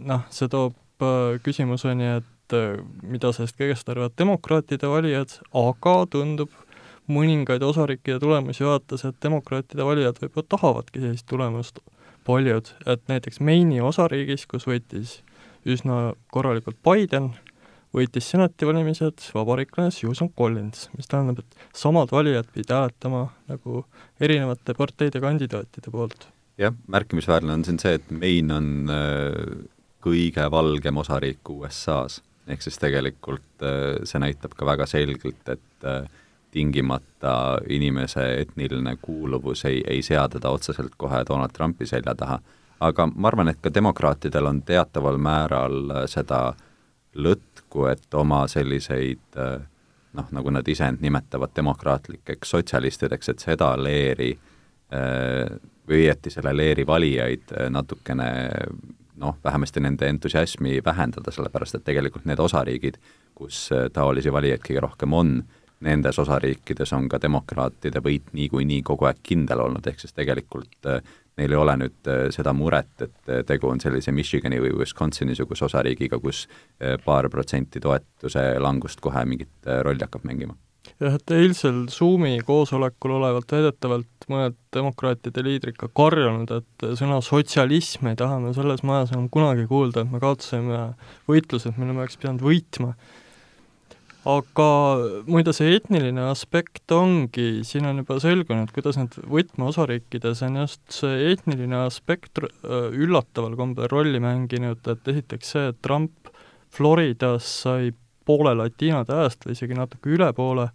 noh, 0.00 0.22
see 0.32 0.48
toob 0.48 0.78
Äh, 1.00 1.38
küsimuseni, 1.40 2.04
et 2.20 2.52
äh, 2.52 2.80
mida 3.00 3.30
sellest 3.32 3.56
kõigest 3.56 3.88
arvavad 3.88 4.12
demokraatide 4.20 4.88
valijad, 4.90 5.32
aga 5.56 5.94
tundub 6.12 6.50
mõningaid 7.10 7.62
osariikide 7.64 8.18
tulemusi 8.20 8.66
vaadates, 8.66 9.06
et 9.08 9.16
demokraatide 9.24 9.86
valijad 9.86 10.18
võib-olla 10.20 10.50
tahavadki 10.52 11.00
sellist 11.00 11.26
tulemust 11.30 11.80
paljud, 12.28 12.68
et 12.84 13.06
näiteks 13.08 13.40
Maine'i 13.40 13.80
osariigis, 13.80 14.44
kus 14.50 14.68
võitis 14.68 15.22
üsna 15.64 16.12
korralikult 16.34 16.76
Biden, 16.84 17.30
võitis 17.96 18.28
senati 18.34 18.68
valimised 18.68 19.24
vabariiklane 19.32 19.94
Susan 19.96 20.28
Collins, 20.36 20.90
mis 20.98 21.08
tähendab, 21.08 21.40
et 21.40 21.80
samad 21.80 22.12
valijad 22.12 22.52
pidid 22.52 22.74
hääletama 22.76 23.24
nagu 23.48 23.86
erinevate 24.20 24.76
parteide 24.76 25.24
kandidaatide 25.24 25.96
poolt. 25.96 26.28
Jah, 26.60 26.74
märkimisväärne 26.92 27.56
on 27.56 27.64
siin 27.64 27.78
see, 27.82 27.96
et 27.96 28.10
Maine 28.12 28.56
on 28.60 28.72
äh 28.92 29.78
kõige 30.04 30.50
valgem 30.50 30.96
osariik 30.96 31.48
USA-s. 31.48 32.22
ehk 32.46 32.62
siis 32.62 32.78
tegelikult 32.82 33.62
äh, 33.62 34.00
see 34.04 34.18
näitab 34.18 34.56
ka 34.58 34.66
väga 34.66 34.86
selgelt, 34.86 35.48
et 35.48 35.84
äh, 35.84 36.08
tingimata 36.50 37.60
inimese 37.68 38.24
etniline 38.40 38.96
kuuluvus 39.02 39.64
ei, 39.64 39.82
ei 39.86 40.02
sea 40.02 40.28
teda 40.28 40.50
otseselt 40.50 40.96
kohe 40.96 41.22
Donald 41.28 41.52
Trumpi 41.52 41.86
selja 41.86 42.14
taha. 42.14 42.40
aga 42.80 43.06
ma 43.06 43.28
arvan, 43.28 43.48
et 43.48 43.60
ka 43.62 43.70
demokraatidel 43.74 44.46
on 44.46 44.62
teataval 44.62 45.18
määral 45.18 45.90
äh, 45.90 46.06
seda 46.06 46.54
lõtku, 47.14 47.86
et 47.90 48.14
oma 48.14 48.46
selliseid 48.48 49.36
noh, 50.14 50.26
nagu 50.30 50.50
nad 50.50 50.68
ise 50.68 50.86
end 50.86 51.02
nimetavad, 51.02 51.50
demokraatlikeks 51.56 52.50
sotsialistideks, 52.50 53.28
et 53.28 53.42
seda 53.42 53.72
leeri 53.76 54.30
või 55.90 56.04
õieti 56.04 56.30
selle 56.32 56.54
leeri 56.56 56.86
valijaid 56.86 57.52
natukene 57.74 58.30
noh, 59.20 59.36
vähemasti 59.44 59.80
nende 59.80 60.08
entusiasmi 60.08 60.80
vähendada, 60.84 61.30
sellepärast 61.30 61.78
et 61.78 61.84
tegelikult 61.84 62.26
need 62.28 62.40
osariigid, 62.40 62.98
kus 63.34 63.68
äh, 63.74 63.88
taolisi 63.92 64.32
valijaid 64.32 64.62
kõige 64.66 64.84
rohkem 64.84 65.16
on, 65.16 65.40
nendes 65.84 66.18
osariikides 66.20 66.92
on 66.92 67.08
ka 67.08 67.20
demokraatide 67.22 68.02
võit 68.04 68.34
niikuinii 68.36 68.82
kogu 68.84 69.08
aeg 69.08 69.22
kindel 69.24 69.64
olnud, 69.64 69.86
ehk 69.86 70.00
siis 70.02 70.16
tegelikult 70.16 70.88
äh, 70.88 71.00
neil 71.40 71.54
ei 71.54 71.60
ole 71.60 71.76
nüüd 71.84 72.10
äh, 72.10 72.24
seda 72.34 72.52
muret, 72.56 73.06
et 73.06 73.46
tegu 73.48 73.70
on 73.70 73.80
sellise 73.80 74.12
Michigani 74.12 74.60
või 74.60 74.74
Wisconsini-suguse 74.82 75.68
osariigiga, 75.68 76.20
kus 76.20 76.46
paar 77.04 77.28
protsenti 77.32 77.80
toetuse 77.80 78.44
langust 78.60 79.00
kohe 79.04 79.24
mingit 79.28 79.72
rolli 79.84 80.04
hakkab 80.04 80.26
mängima 80.28 80.56
jah, 81.00 81.16
et 81.16 81.32
eilsel 81.34 81.84
Zoomi 81.92 82.34
koosolekul 82.46 83.16
olevalt 83.16 83.54
väidetavalt 83.54 84.28
mõned 84.30 84.58
demokraatide 84.74 85.44
liidrid 85.44 85.78
ka 85.80 85.88
karjunud, 85.96 86.52
et 86.60 86.84
sõna 86.98 87.20
sotsialism 87.24 88.10
ei 88.10 88.18
taha 88.20 88.38
me 88.42 88.52
selles 88.56 88.84
majas 88.86 89.14
enam 89.14 89.30
kunagi 89.32 89.66
kuulda, 89.70 90.04
et 90.04 90.12
me 90.12 90.20
kaotasime 90.22 90.84
võitlused, 91.30 91.76
mille 91.80 91.96
me 91.96 92.04
oleks 92.04 92.20
pidanud 92.20 92.44
võitma. 92.44 92.94
aga 94.30 94.66
muide, 95.32 95.54
see 95.56 95.72
etniline 95.78 96.26
aspekt 96.28 96.92
ongi, 96.92 97.62
siin 97.64 97.88
on 97.88 98.02
juba 98.02 98.18
selgunud, 98.20 98.68
kuidas 98.76 98.98
need 99.00 99.16
võtmeosariikides 99.24 100.42
on 100.44 100.58
just 100.60 100.82
see 100.92 101.30
etniline 101.32 101.86
aspekt 101.86 102.42
üllataval 102.44 103.56
kombel 103.56 103.88
rolli 103.88 104.20
mänginud, 104.20 104.84
et 104.92 105.08
esiteks 105.14 105.56
see, 105.56 105.72
et 105.72 105.80
Trump 105.80 106.28
Floridas 106.70 107.48
sai 107.64 107.94
poole 108.30 108.54
latiinode 108.54 109.14
ajast 109.16 109.46
või 109.46 109.58
isegi 109.58 109.78
natuke 109.78 110.14
üle 110.14 110.30
poole, 110.36 110.68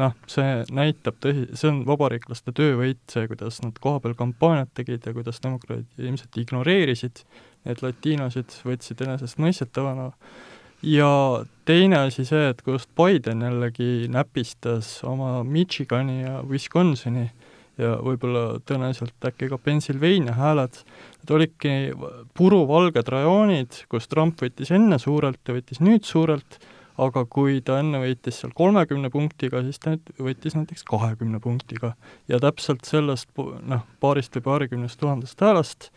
noh, 0.00 0.14
see 0.30 0.62
näitab 0.72 1.18
tõsi, 1.20 1.46
see 1.58 1.68
on 1.68 1.82
vabariiklaste 1.88 2.54
töövõit, 2.56 3.02
see, 3.12 3.28
kuidas 3.28 3.60
nad 3.64 3.76
kohapeal 3.82 4.16
kampaaniat 4.18 4.72
tegid 4.78 5.04
ja 5.04 5.12
kuidas 5.16 5.42
demokraadid 5.44 6.00
ilmselt 6.00 6.40
ignoreerisid 6.40 7.24
neid 7.66 7.84
latiinosid, 7.84 8.56
võtsid 8.66 9.04
enesestmõistetavana, 9.04 10.08
ja 10.82 11.10
teine 11.68 12.00
asi 12.08 12.24
see, 12.26 12.48
et 12.50 12.62
kust 12.66 12.90
Biden 12.98 13.44
jällegi 13.44 14.08
näpistas 14.10 14.98
oma 15.06 15.42
Michigani 15.46 16.22
ja 16.22 16.40
Wisconsini 16.48 17.28
ja 17.80 17.94
võib-olla 18.04 18.58
tõenäoliselt 18.68 19.28
äkki 19.28 19.48
ka 19.52 19.58
Pennsylvania 19.62 20.34
hääled, 20.36 20.82
need 21.22 21.34
olidki 21.36 21.74
puruvalged 22.36 23.08
rajoonid, 23.14 23.84
kus 23.92 24.10
Trump 24.10 24.42
võttis 24.42 24.72
enne 24.74 24.98
suurelt 25.00 25.40
ja 25.48 25.56
võttis 25.56 25.80
nüüd 25.80 26.04
suurelt, 26.08 26.58
aga 26.98 27.24
kui 27.24 27.60
ta 27.64 27.78
enne 27.80 28.00
võitis 28.02 28.40
seal 28.42 28.52
kolmekümne 28.56 29.10
punktiga, 29.10 29.62
siis 29.64 29.80
ta 29.82 29.96
võitis 30.18 30.56
näiteks 30.58 30.84
kahekümne 30.88 31.40
punktiga. 31.40 31.94
ja 32.28 32.40
täpselt 32.40 32.84
sellest 32.84 33.30
noh, 33.38 33.86
paarist 34.00 34.36
või 34.36 34.48
paarikümnest 34.50 35.00
tuhandest 35.00 35.40
häälest 35.40 35.90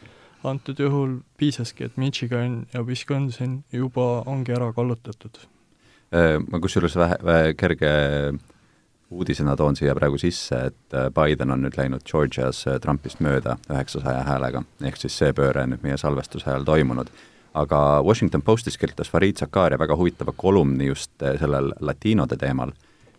antud 0.46 0.80
juhul 0.80 1.20
piisaski, 1.38 1.84
et 1.84 1.98
Michigan 1.98 2.66
ja 2.74 2.84
Wisconsin 2.86 3.64
juba 3.72 4.24
ongi 4.26 4.54
ära 4.54 4.72
kallutatud. 4.74 5.40
Äh, 6.14 6.38
ma 6.52 6.60
kusjuures 6.60 6.96
vähe, 6.96 7.18
vähe 7.26 7.54
kerge 7.58 7.90
uudisena 9.10 9.56
toon 9.56 9.76
siia 9.76 9.96
praegu 9.96 10.18
sisse, 10.22 10.60
et 10.70 10.94
äh, 10.94 11.10
Biden 11.14 11.52
on 11.52 11.66
nüüd 11.66 11.78
läinud 11.78 12.06
Georgias 12.06 12.66
äh, 12.68 12.80
Trumpist 12.82 13.22
mööda 13.26 13.58
üheksasaja 13.70 14.26
häälega, 14.28 14.64
ehk 14.86 15.00
siis 15.02 15.18
see 15.18 15.34
pööre 15.34 15.66
on 15.66 15.74
nüüd 15.76 15.86
meie 15.86 15.98
salvestuse 15.98 16.50
ajal 16.50 16.68
toimunud 16.68 17.12
aga 17.56 18.02
Washington 18.04 18.42
Postis 18.42 18.78
kirjutas 18.78 19.10
Farid 19.10 19.40
Zakaria 19.40 19.80
väga 19.80 19.96
huvitava 19.96 20.34
kolumni 20.38 20.90
just 20.90 21.22
eh, 21.24 21.38
sellel 21.40 21.72
latiinode 21.80 22.38
teemal 22.38 22.74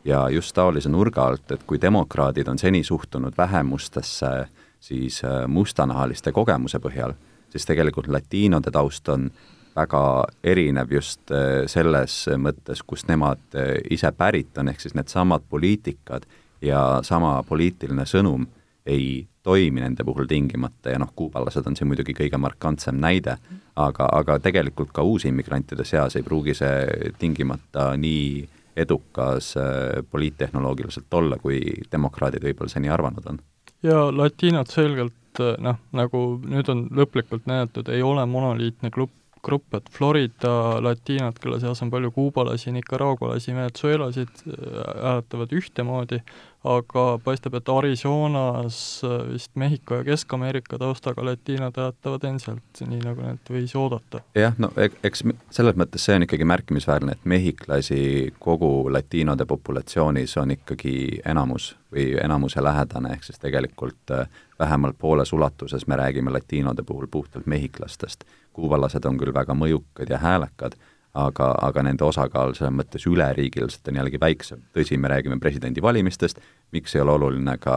ja 0.05 0.27
just 0.31 0.55
taolise 0.55 0.91
nurga 0.93 1.25
alt, 1.27 1.51
et 1.51 1.65
kui 1.67 1.81
demokraadid 1.83 2.49
on 2.49 2.59
seni 2.59 2.85
suhtunud 2.85 3.37
vähemustesse 3.39 4.33
siis 4.81 5.23
eh, 5.25 5.45
mustanahaliste 5.49 6.33
kogemuse 6.37 6.81
põhjal, 6.85 7.17
siis 7.51 7.67
tegelikult 7.67 8.11
latiinode 8.13 8.71
taust 8.71 9.09
on 9.09 9.31
väga 9.77 10.03
erinev 10.45 10.93
just 10.93 11.33
eh, 11.33 11.65
selles 11.71 12.19
mõttes, 12.37 12.85
kust 12.87 13.09
nemad 13.09 13.61
ise 13.91 14.13
pärit 14.13 14.59
on, 14.59 14.69
ehk 14.69 14.85
siis 14.85 14.95
needsamad 14.95 15.49
poliitikad 15.49 16.29
ja 16.65 17.01
sama 17.05 17.39
poliitiline 17.49 18.05
sõnum 18.09 18.47
ei 18.87 19.27
toimi 19.43 19.81
nende 19.81 20.05
puhul 20.05 20.27
tingimata 20.27 20.91
ja 20.91 20.99
noh, 20.99 21.13
kuubalased 21.15 21.67
on 21.67 21.77
siin 21.79 21.91
muidugi 21.91 22.15
kõige 22.17 22.39
markantsem 22.41 22.99
näide, 23.03 23.37
aga, 23.77 24.09
aga 24.13 24.39
tegelikult 24.43 24.93
ka 24.95 25.05
uusimmigrantide 25.07 25.85
seas 25.87 26.17
ei 26.17 26.27
pruugi 26.27 26.55
see 26.55 27.13
tingimata 27.19 27.93
nii 28.01 28.47
edukas 28.77 29.57
äh, 29.57 30.03
poliittehnoloogiliselt 30.11 31.15
olla, 31.15 31.39
kui 31.41 31.61
demokraadid 31.93 32.45
võib-olla 32.45 32.73
seni 32.73 32.91
arvanud 32.93 33.31
on. 33.31 33.39
ja 33.83 34.07
latiinod 34.13 34.73
selgelt 34.73 35.41
äh, 35.41 35.55
noh, 35.63 35.79
nagu 35.97 36.25
nüüd 36.45 36.69
on 36.73 36.89
lõplikult 36.93 37.49
näidatud, 37.49 37.89
ei 37.89 38.03
ole 38.03 38.27
monoliitne 38.29 38.91
grupp, 38.93 39.15
grupp, 39.47 39.75
et 39.79 39.89
Florida 39.93 40.83
latiinad, 40.83 41.39
kelle 41.41 41.61
seas 41.63 41.81
on 41.85 41.91
palju 41.93 42.11
kuubalasi, 42.13 42.73
nicaraugualasi, 42.75 43.55
venezuelasid, 43.55 44.45
äh, 44.51 44.93
hääletavad 45.07 45.57
ühtemoodi, 45.57 46.21
aga 46.67 47.05
paistab, 47.25 47.55
et 47.59 47.69
Arizonas 47.71 48.79
äh, 49.07 49.17
vist 49.33 49.53
Mehhiko 49.55 50.01
ja 50.01 50.07
Kesk-Ameerika 50.07 50.79
taustaga 50.79 51.25
latiinod 51.25 51.77
hääletavad 51.77 52.25
endiselt, 52.29 52.81
nii 52.81 53.03
nagu 53.05 53.23
need 53.23 53.53
võis 53.53 53.75
oodata. 53.79 54.23
jah, 54.35 54.57
no 54.59 54.71
e-, 54.77 54.91
eks 55.07 55.25
selles 55.55 55.79
mõttes 55.79 56.07
see 56.07 56.17
on 56.19 56.27
ikkagi 56.27 56.49
märkimisväärne, 56.49 57.17
et 57.17 57.29
mehhiklasi 57.29 58.01
kogu 58.43 58.89
latiinode 58.93 59.47
populatsioonis 59.47 60.37
on 60.43 60.57
ikkagi 60.57 60.97
enamus 61.27 61.75
või 61.93 62.11
enamuse 62.23 62.63
lähedane, 62.65 63.15
ehk 63.15 63.29
siis 63.29 63.41
tegelikult 63.43 64.15
äh, 64.15 64.27
vähemalt 64.59 64.99
pooles 64.99 65.33
ulatuses 65.33 65.87
me 65.87 65.97
räägime 65.97 66.33
latiinode 66.35 66.83
puhul 66.83 67.07
puhtalt 67.11 67.47
mehhiklastest. 67.47 68.25
kuubalased 68.53 69.05
on 69.05 69.19
küll 69.21 69.35
väga 69.35 69.55
mõjukad 69.55 70.11
ja 70.11 70.19
häälekad 70.19 70.79
aga, 71.17 71.51
aga 71.67 71.85
nende 71.87 72.05
osakaal 72.07 72.55
selles 72.57 72.75
mõttes 72.77 73.07
üleriigiliselt 73.09 73.91
on 73.91 74.01
jällegi 74.01 74.21
väiksem. 74.21 74.63
tõsi, 74.77 74.99
me 75.01 75.11
räägime 75.13 75.41
presidendivalimistest, 75.41 76.41
miks 76.77 76.97
ei 76.97 77.05
ole 77.05 77.17
oluline 77.17 77.57
ka, 77.63 77.77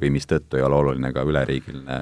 või 0.00 0.12
mistõttu 0.14 0.58
ei 0.58 0.66
ole 0.66 0.78
oluline 0.78 1.12
ka 1.12 1.24
üleriigiline 1.26 2.00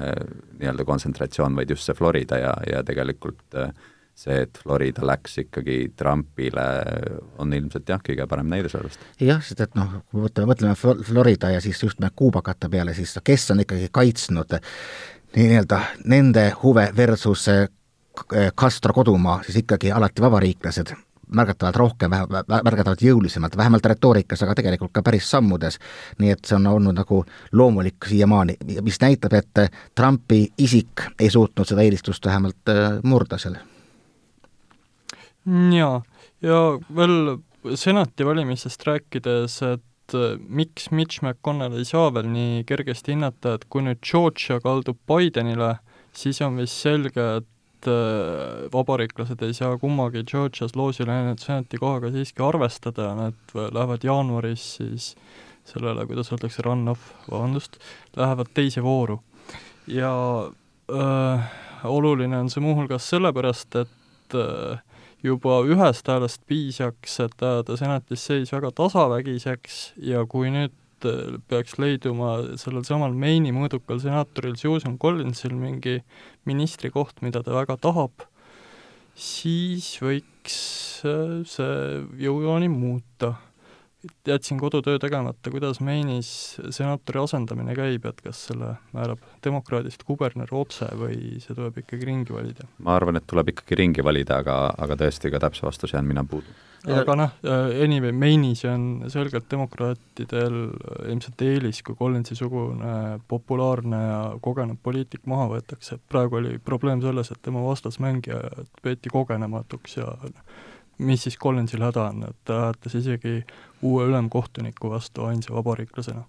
nii-öelda 0.59 0.85
kontsentratsioon, 0.85 1.55
vaid 1.55 1.73
just 1.73 1.87
see 1.87 1.97
Florida 1.97 2.37
ja, 2.41 2.53
ja 2.69 2.83
tegelikult 2.85 3.57
äh, 3.57 3.73
see, 4.19 4.41
et 4.43 4.59
Florida 4.63 5.05
läks 5.07 5.39
ikkagi 5.45 5.77
Trumpile, 5.97 6.65
on 7.39 7.53
ilmselt 7.55 7.89
jah, 7.89 8.01
kõige 8.03 8.27
parem 8.29 8.51
näide 8.51 8.71
sellest. 8.71 9.01
jah, 9.21 9.41
sest 9.45 9.63
et 9.65 9.79
noh, 9.79 10.01
kui 10.11 10.23
mõtleme, 10.25 10.51
mõtleme 10.53 11.03
Florida 11.07 11.53
ja 11.55 11.63
siis 11.63 11.81
just 11.83 12.01
me 12.03 12.11
kuubakate 12.15 12.69
peale, 12.71 12.93
siis 12.97 13.15
kes 13.23 13.49
on 13.53 13.63
ikkagi 13.65 13.89
kaitsnud 13.95 14.59
nii-öelda 15.35 15.81
nende 16.09 16.49
huve 16.63 16.89
versus 16.97 17.47
Castro 18.59 18.93
kodumaa, 18.93 19.39
siis 19.45 19.61
ikkagi 19.61 19.91
alati 19.91 20.21
vabariiklased 20.21 20.95
märgatavalt 21.35 21.77
rohkem, 21.77 22.13
märgatavalt 22.63 23.01
jõulisemalt, 23.03 23.57
vähemalt 23.57 23.85
retoorikas, 23.85 24.41
aga 24.43 24.55
tegelikult 24.57 24.93
ka 24.93 25.03
päris 25.05 25.29
sammudes. 25.29 25.79
nii 26.19 26.31
et 26.33 26.45
see 26.45 26.55
on 26.57 26.67
olnud 26.67 26.97
nagu 26.97 27.23
loomulik 27.51 28.07
siiamaani, 28.09 28.57
mis 28.81 29.01
näitab, 29.01 29.33
et 29.33 29.61
Trumpi 29.95 30.47
isik 30.57 31.05
ei 31.19 31.29
suutnud 31.29 31.67
seda 31.67 31.85
eelistust 31.85 32.25
vähemalt 32.25 32.69
äh, 32.69 32.99
murda 33.03 33.37
seal. 33.37 33.59
jaa, 35.75 36.01
ja 36.41 36.57
veel 36.95 37.37
senati 37.75 38.25
valimisest 38.25 38.87
rääkides, 38.87 39.61
et 39.73 40.15
äh, 40.15 40.39
miks 40.47 40.89
Mitch 40.91 41.21
McConnell 41.21 41.77
ei 41.77 41.85
saa 41.85 42.13
veel 42.13 42.31
nii 42.33 42.63
kergesti 42.65 43.13
hinnata, 43.13 43.53
et 43.53 43.69
kui 43.69 43.85
nüüd 43.85 44.01
Georgia 44.01 44.59
kaldub 44.63 44.97
Bidenile, 45.07 45.75
siis 46.13 46.41
on 46.41 46.57
vist 46.57 46.81
selge, 46.81 47.29
et 47.37 47.47
et 47.79 47.87
äh, 47.87 48.67
vabariiklased 48.73 49.41
ei 49.41 49.53
saa 49.53 49.77
kummagi 49.77 50.23
Georgias 50.27 50.75
loosile 50.75 51.11
jäänud 51.15 51.39
senati 51.39 51.77
kohaga 51.77 52.11
siiski 52.11 52.43
arvestada 52.43 53.13
nad 53.15 53.53
lähevad 53.55 54.03
jaanuaris 54.03 54.75
siis 54.75 55.15
sellele, 55.69 56.05
kuidas 56.09 56.31
öeldakse, 56.33 56.63
run-off, 56.65 57.13
vabandust, 57.31 57.77
lähevad 58.17 58.51
teise 58.53 58.83
vooru. 58.83 59.19
ja 59.87 60.11
öö, 60.89 61.33
äh, 61.33 61.49
oluline 61.83 62.37
on 62.37 62.49
see 62.49 62.61
muuhulgas 62.61 63.09
sellepärast, 63.09 63.75
et 63.75 64.33
öö, 64.33 64.73
äh, 64.73 64.79
juba 65.23 65.61
ühest 65.67 66.07
häälest 66.07 66.41
piisaks, 66.47 67.19
et 67.19 67.43
ajada 67.43 67.77
senatis 67.77 68.25
seis 68.25 68.51
väga 68.53 68.71
tasavägiseks 68.75 69.79
ja 69.97 70.25
kui 70.25 70.51
nüüd 70.53 70.75
et 70.99 71.39
peaks 71.49 71.77
leiduma 71.79 72.57
sellel 72.59 72.85
samal 72.87 73.15
Maine'i 73.15 73.53
mõõdukal 73.55 74.01
senaatoril 74.03 74.57
Susan 74.59 74.97
Collinsil 75.01 75.55
mingi 75.55 75.99
ministrikoht, 76.49 77.21
mida 77.25 77.43
ta 77.45 77.55
väga 77.55 77.77
tahab, 77.81 78.25
siis 79.15 79.91
võiks 80.03 80.57
äh, 81.07 81.39
see 81.47 82.01
jõujooni 82.25 82.71
muuta 82.71 83.35
jätsin 84.27 84.59
kodutöö 84.59 84.99
tegemata, 84.99 85.51
kuidas 85.51 85.81
Maine'is 85.81 86.61
senaatori 86.69 87.19
asendamine 87.19 87.75
käib, 87.75 88.05
et 88.05 88.21
kas 88.23 88.45
selle 88.47 88.73
määrab 88.95 89.19
demokraadist 89.43 90.05
kuberner 90.07 90.47
otse 90.55 90.87
või 90.99 91.39
see 91.43 91.55
tuleb 91.55 91.81
ikkagi 91.83 92.07
ringi 92.07 92.33
valida? 92.33 92.67
ma 92.85 92.95
arvan, 92.95 93.19
et 93.19 93.27
tuleb 93.27 93.51
ikkagi 93.51 93.75
ringi 93.81 94.05
valida, 94.05 94.39
aga, 94.39 94.57
aga 94.77 94.99
tõesti, 95.03 95.31
ka 95.33 95.43
täpse 95.43 95.67
vastuse 95.67 95.97
jään 95.97 96.07
mina 96.07 96.23
puudu. 96.23 96.55
aga 96.95 97.17
noh, 97.19 97.35
äh, 97.43 97.81
anyway, 97.83 98.15
Maine'is 98.15 98.63
on 98.71 99.11
selgelt 99.11 99.49
demokraatidel 99.51 100.57
ilmselt 101.11 101.43
eelis, 101.43 101.83
kui 101.83 101.99
Collinsi-sugune 101.99 103.19
populaarne 103.27 104.01
ja 104.05 104.23
kogenud 104.41 104.79
poliitik 104.83 105.27
maha 105.27 105.49
võetakse, 105.57 105.99
praegu 106.07 106.39
oli 106.39 106.55
probleem 106.63 107.03
selles, 107.03 107.35
et 107.35 107.43
tema 107.43 107.67
vastasmängija 107.67 108.63
peeti 108.83 109.11
kogenematuks 109.11 109.99
ja 109.99 110.13
mis 110.99 111.23
siis 111.23 111.37
Collinsil 111.39 111.83
häda 111.83 112.09
on, 112.11 112.25
et 112.29 112.37
ta 112.47 112.59
hääletas 112.65 112.95
isegi 112.99 113.39
uue 113.81 114.05
ülemkohtuniku 114.09 114.91
vastu 114.91 115.25
ainsa 115.25 115.53
vabariiklasena. 115.55 116.23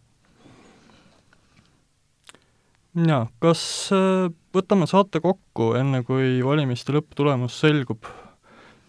jaa, 3.06 3.26
kas 3.38 3.62
äh, 3.94 4.30
võtame 4.54 4.87
saate 4.90 5.20
kokku, 5.22 5.72
enne 5.78 6.02
kui 6.06 6.40
valimiste 6.42 6.94
lõpptulemus 6.94 7.61
selgub, 7.62 8.06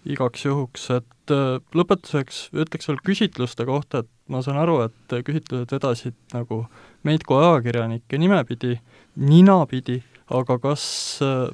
igaks 0.09 0.45
juhuks, 0.45 0.87
et 0.97 1.33
äh, 1.33 1.57
lõpetuseks 1.77 2.47
ütleks 2.53 2.89
veel 2.89 3.01
küsitluste 3.05 3.65
kohta, 3.69 4.01
et 4.01 4.09
ma 4.27 4.41
saan 4.41 4.57
aru, 4.61 4.79
et 4.87 5.17
küsitlused 5.25 5.73
vedasid 5.75 6.17
nagu 6.33 6.63
meid 7.05 7.25
kui 7.29 7.37
ajakirjanikke 7.41 8.17
nimepidi, 8.21 8.77
ninapidi, 9.21 10.01
aga 10.33 10.57
kas 10.61 10.85
äh, 11.25 11.49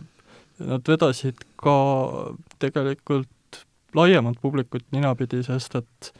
nad 0.60 0.88
vedasid 0.88 1.44
ka 1.60 1.76
tegelikult 2.60 3.30
laiemat 3.96 4.40
publikut 4.42 4.86
ninapidi, 4.92 5.44
sest 5.44 5.76
et 5.80 6.12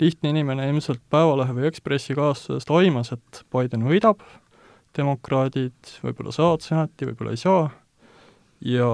lihtne 0.00 0.30
inimene 0.30 0.68
ilmselt 0.70 1.00
Päevalehe 1.10 1.54
või 1.56 1.66
Ekspressi 1.70 2.14
kaastusest 2.14 2.70
aimas, 2.70 3.12
et 3.16 3.42
Biden 3.52 3.86
võidab, 3.86 4.22
demokraadid 4.96 5.96
võib-olla 6.04 6.32
saavad 6.32 6.64
senati, 6.64 7.08
võib-olla 7.08 7.34
ei 7.36 7.40
saa, 7.40 7.68
ja 8.64 8.88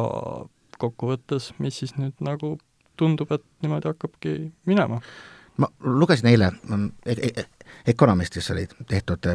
kokkuvõttes, 0.82 1.52
mis 1.62 1.78
siis 1.82 1.94
nüüd 1.98 2.18
nagu 2.24 2.56
tundub, 2.98 3.30
et 3.34 3.44
niimoodi 3.62 3.92
hakkabki 3.92 4.36
minema? 4.66 5.02
ma 5.60 5.68
lugesin 5.84 6.30
eile 6.30 6.46
e, 7.04 7.12
e, 7.12 7.28
e 7.36 7.44
Economistis 7.92 8.46
oli 8.54 8.62
tehtud 8.88 9.26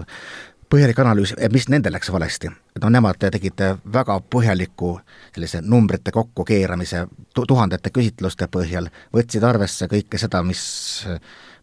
põhjalik 0.69 0.99
analüüs, 0.99 1.34
mis 1.51 1.67
nendel 1.71 1.95
läks 1.95 2.12
valesti. 2.12 2.49
no 2.82 2.89
nemad 2.89 3.19
tegid 3.19 3.62
väga 3.93 4.19
põhjaliku 4.30 4.97
sellise 5.36 5.62
numbrite 5.62 6.12
kokkukeeramise 6.12 7.06
tuhandete 7.36 7.89
küsitluste 7.89 8.47
põhjal, 8.51 8.89
võtsid 9.13 9.43
arvesse 9.43 9.88
kõike 9.88 10.17
seda, 10.17 10.43
mis 10.43 10.63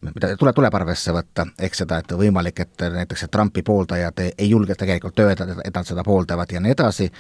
mida 0.05 0.35
tuleb, 0.37 0.55
tuleb 0.55 0.75
arvesse 0.75 1.13
võtta, 1.13 1.47
ehk 1.59 1.75
seda, 1.75 1.99
et 2.03 2.13
võimalik, 2.19 2.61
et 2.61 2.87
näiteks 2.99 3.27
Trumpi 3.31 3.63
pooldajad 3.63 4.21
ei 4.27 4.51
julge 4.51 4.75
tegelikult 4.75 5.19
öelda, 5.25 5.49
et 5.65 5.75
nad 5.75 5.89
seda 5.89 6.05
pooldavad 6.05 6.53
ja 6.53 6.61
nii 6.61 6.77
edasi, 6.77 7.11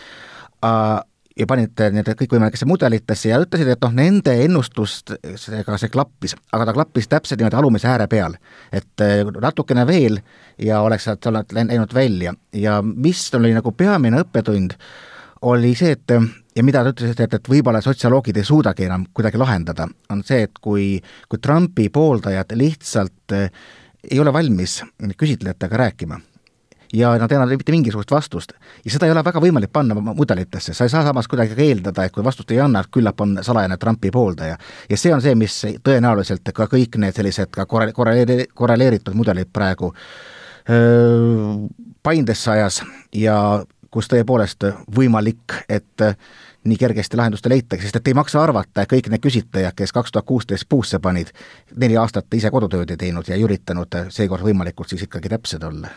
ja 1.38 1.46
panid 1.50 1.80
need 1.94 2.08
kõikvõimalikesse 2.18 2.66
mudelitesse 2.68 3.30
ja 3.32 3.40
ütlesid, 3.42 3.72
et 3.72 3.82
noh, 3.82 3.94
nende 3.94 4.34
ennustustega 4.44 5.78
see 5.80 5.90
klappis, 5.92 6.36
aga 6.54 6.68
ta 6.68 6.74
klappis 6.76 7.10
täpselt 7.10 7.40
niimoodi 7.40 7.58
alumise 7.58 7.88
ääre 7.90 8.06
peal. 8.10 8.36
et 8.72 9.02
eh, 9.02 9.24
natukene 9.42 9.86
veel 9.86 10.20
ja 10.58 10.80
oleks 10.80 11.08
sealt 11.08 11.26
läinud 11.52 11.94
välja 11.94 12.34
ja 12.52 12.80
mis 12.82 13.26
oli 13.34 13.54
nagu 13.54 13.72
peamine 13.72 14.22
õppetund, 14.22 14.76
oli 15.42 15.74
see, 15.74 15.96
et 15.98 16.14
ja 16.56 16.62
mida 16.62 16.84
te 16.84 16.94
ütlesite, 16.94 17.26
et, 17.26 17.34
et 17.34 17.50
võib-olla 17.50 17.80
sotsioloogid 17.82 18.36
ei 18.38 18.46
suudagi 18.46 18.86
enam 18.86 19.08
kuidagi 19.12 19.40
lahendada, 19.40 19.88
on 20.10 20.22
see, 20.24 20.46
et 20.46 20.62
kui, 20.62 21.00
kui 21.28 21.42
Trumpi 21.42 21.88
pooldajad 21.90 22.54
lihtsalt 22.54 23.34
eh, 23.34 23.50
ei 24.10 24.20
ole 24.20 24.32
valmis 24.32 24.82
küsitlejatega 25.18 25.82
rääkima 25.82 26.20
ja 26.94 27.18
nad 27.18 27.32
ei 27.32 27.38
anna 27.38 27.56
mitte 27.56 27.72
mingisugust 27.72 28.10
vastust. 28.10 28.52
ja 28.84 28.90
seda 28.90 29.06
ei 29.06 29.12
ole 29.12 29.24
väga 29.24 29.40
võimalik 29.42 29.72
panna 29.72 29.94
mudelitesse, 29.94 30.74
sa 30.74 30.86
ei 30.86 30.92
saa 30.92 31.02
samas 31.06 31.28
kuidagi 31.28 31.56
eeldada, 31.58 32.04
et 32.04 32.14
kui 32.14 32.24
vastust 32.24 32.50
ei 32.54 32.60
anna, 32.62 32.84
et 32.84 32.92
küllap 32.94 33.20
on 33.20 33.38
salajane 33.42 33.76
Trumpi 33.76 34.10
pooldaja. 34.14 34.58
ja 34.90 34.96
see 34.96 35.14
on 35.14 35.22
see, 35.22 35.34
mis 35.34 35.58
tõenäoliselt 35.82 36.54
ka 36.54 36.68
kõik 36.70 36.98
need 37.02 37.16
sellised 37.16 37.50
ka 37.54 37.66
korre-, 37.66 37.92
korreleeri-, 37.92 38.48
korreleeritud 38.54 39.14
mudelid 39.14 39.50
praegu 39.52 39.92
öö, 40.70 41.54
paindesse 42.02 42.50
ajas 42.50 42.82
ja 43.14 43.36
kus 43.90 44.08
tõepoolest 44.10 44.66
võimalik, 44.96 45.54
et 45.68 46.02
nii 46.64 46.78
kergesti 46.80 47.18
lahendust 47.20 47.46
ei 47.46 47.56
leitagi, 47.58 47.84
sest 47.84 48.00
et 48.00 48.08
ei 48.08 48.16
maksa 48.16 48.40
arvata, 48.42 48.82
et 48.82 48.90
kõik 48.90 49.10
need 49.12 49.22
küsitlejad, 49.22 49.76
kes 49.76 49.92
kaks 49.94 50.14
tuhat 50.14 50.26
kuusteist 50.26 50.66
puusse 50.68 50.98
panid, 50.98 51.30
neli 51.76 51.98
aastat 52.00 52.34
ise 52.34 52.50
kodutööd 52.50 52.90
ei 52.90 53.02
teinud 53.04 53.28
ja 53.28 53.38
ei 53.38 53.46
üritanud 53.46 54.00
seekord 54.08 54.42
võimalikult 54.46 54.90
siis 54.90 55.06
ikkagi 55.06 55.30
täpsed 55.36 55.62
olla 55.62 55.92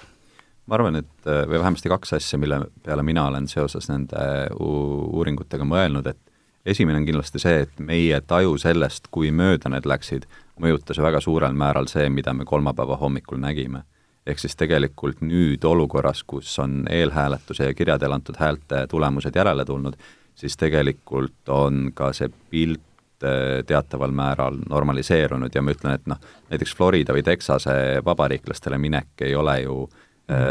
ma 0.67 0.75
arvan, 0.75 0.99
et 0.99 1.27
või 1.27 1.59
vähemasti 1.61 1.89
kaks 1.89 2.13
asja, 2.17 2.39
mille 2.39 2.59
peale 2.83 3.03
mina 3.03 3.27
olen 3.29 3.47
seoses 3.47 3.87
nende 3.89 4.19
uuringutega 4.59 5.63
mõelnud, 5.67 6.07
et 6.11 6.19
esimene 6.67 6.99
on 6.99 7.05
kindlasti 7.07 7.39
see, 7.39 7.61
et 7.65 7.79
meie 7.79 8.19
taju 8.27 8.57
sellest, 8.59 9.07
kui 9.11 9.31
mööda 9.31 9.71
need 9.71 9.87
läksid, 9.87 10.27
mõjutas 10.61 10.99
väga 11.01 11.21
suurel 11.23 11.55
määral 11.57 11.87
see, 11.91 12.09
mida 12.11 12.33
me 12.33 12.45
kolmapäeva 12.45 12.97
hommikul 12.97 13.39
nägime. 13.39 13.83
ehk 14.27 14.41
siis 14.43 14.57
tegelikult 14.59 15.21
nüüd 15.23 15.63
olukorras, 15.63 16.23
kus 16.27 16.59
on 16.59 16.81
eelhääletuse 16.91 17.69
ja 17.69 17.73
kirjadel 17.73 18.11
antud 18.11 18.35
häälte 18.35 18.81
tulemused 18.91 19.35
järele 19.35 19.65
tulnud, 19.65 19.95
siis 20.35 20.57
tegelikult 20.57 21.49
on 21.49 21.93
ka 21.95 22.11
see 22.13 22.27
pilt 22.49 23.23
äh, 23.23 23.63
teataval 23.65 24.11
määral 24.11 24.59
normaliseerunud 24.69 25.55
ja 25.55 25.61
ma 25.61 25.71
ütlen, 25.71 25.95
et 25.95 26.11
noh, 26.11 26.19
näiteks 26.51 26.75
Florida 26.75 27.15
või 27.15 27.23
Texase 27.23 28.01
vabariiklastele 28.05 28.77
minek 28.77 29.23
ei 29.23 29.35
ole 29.35 29.61
ju 29.61 29.79
mm. 29.85 30.06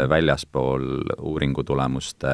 Väljaspool 0.09 0.85
uuringutulemuste 1.21 2.31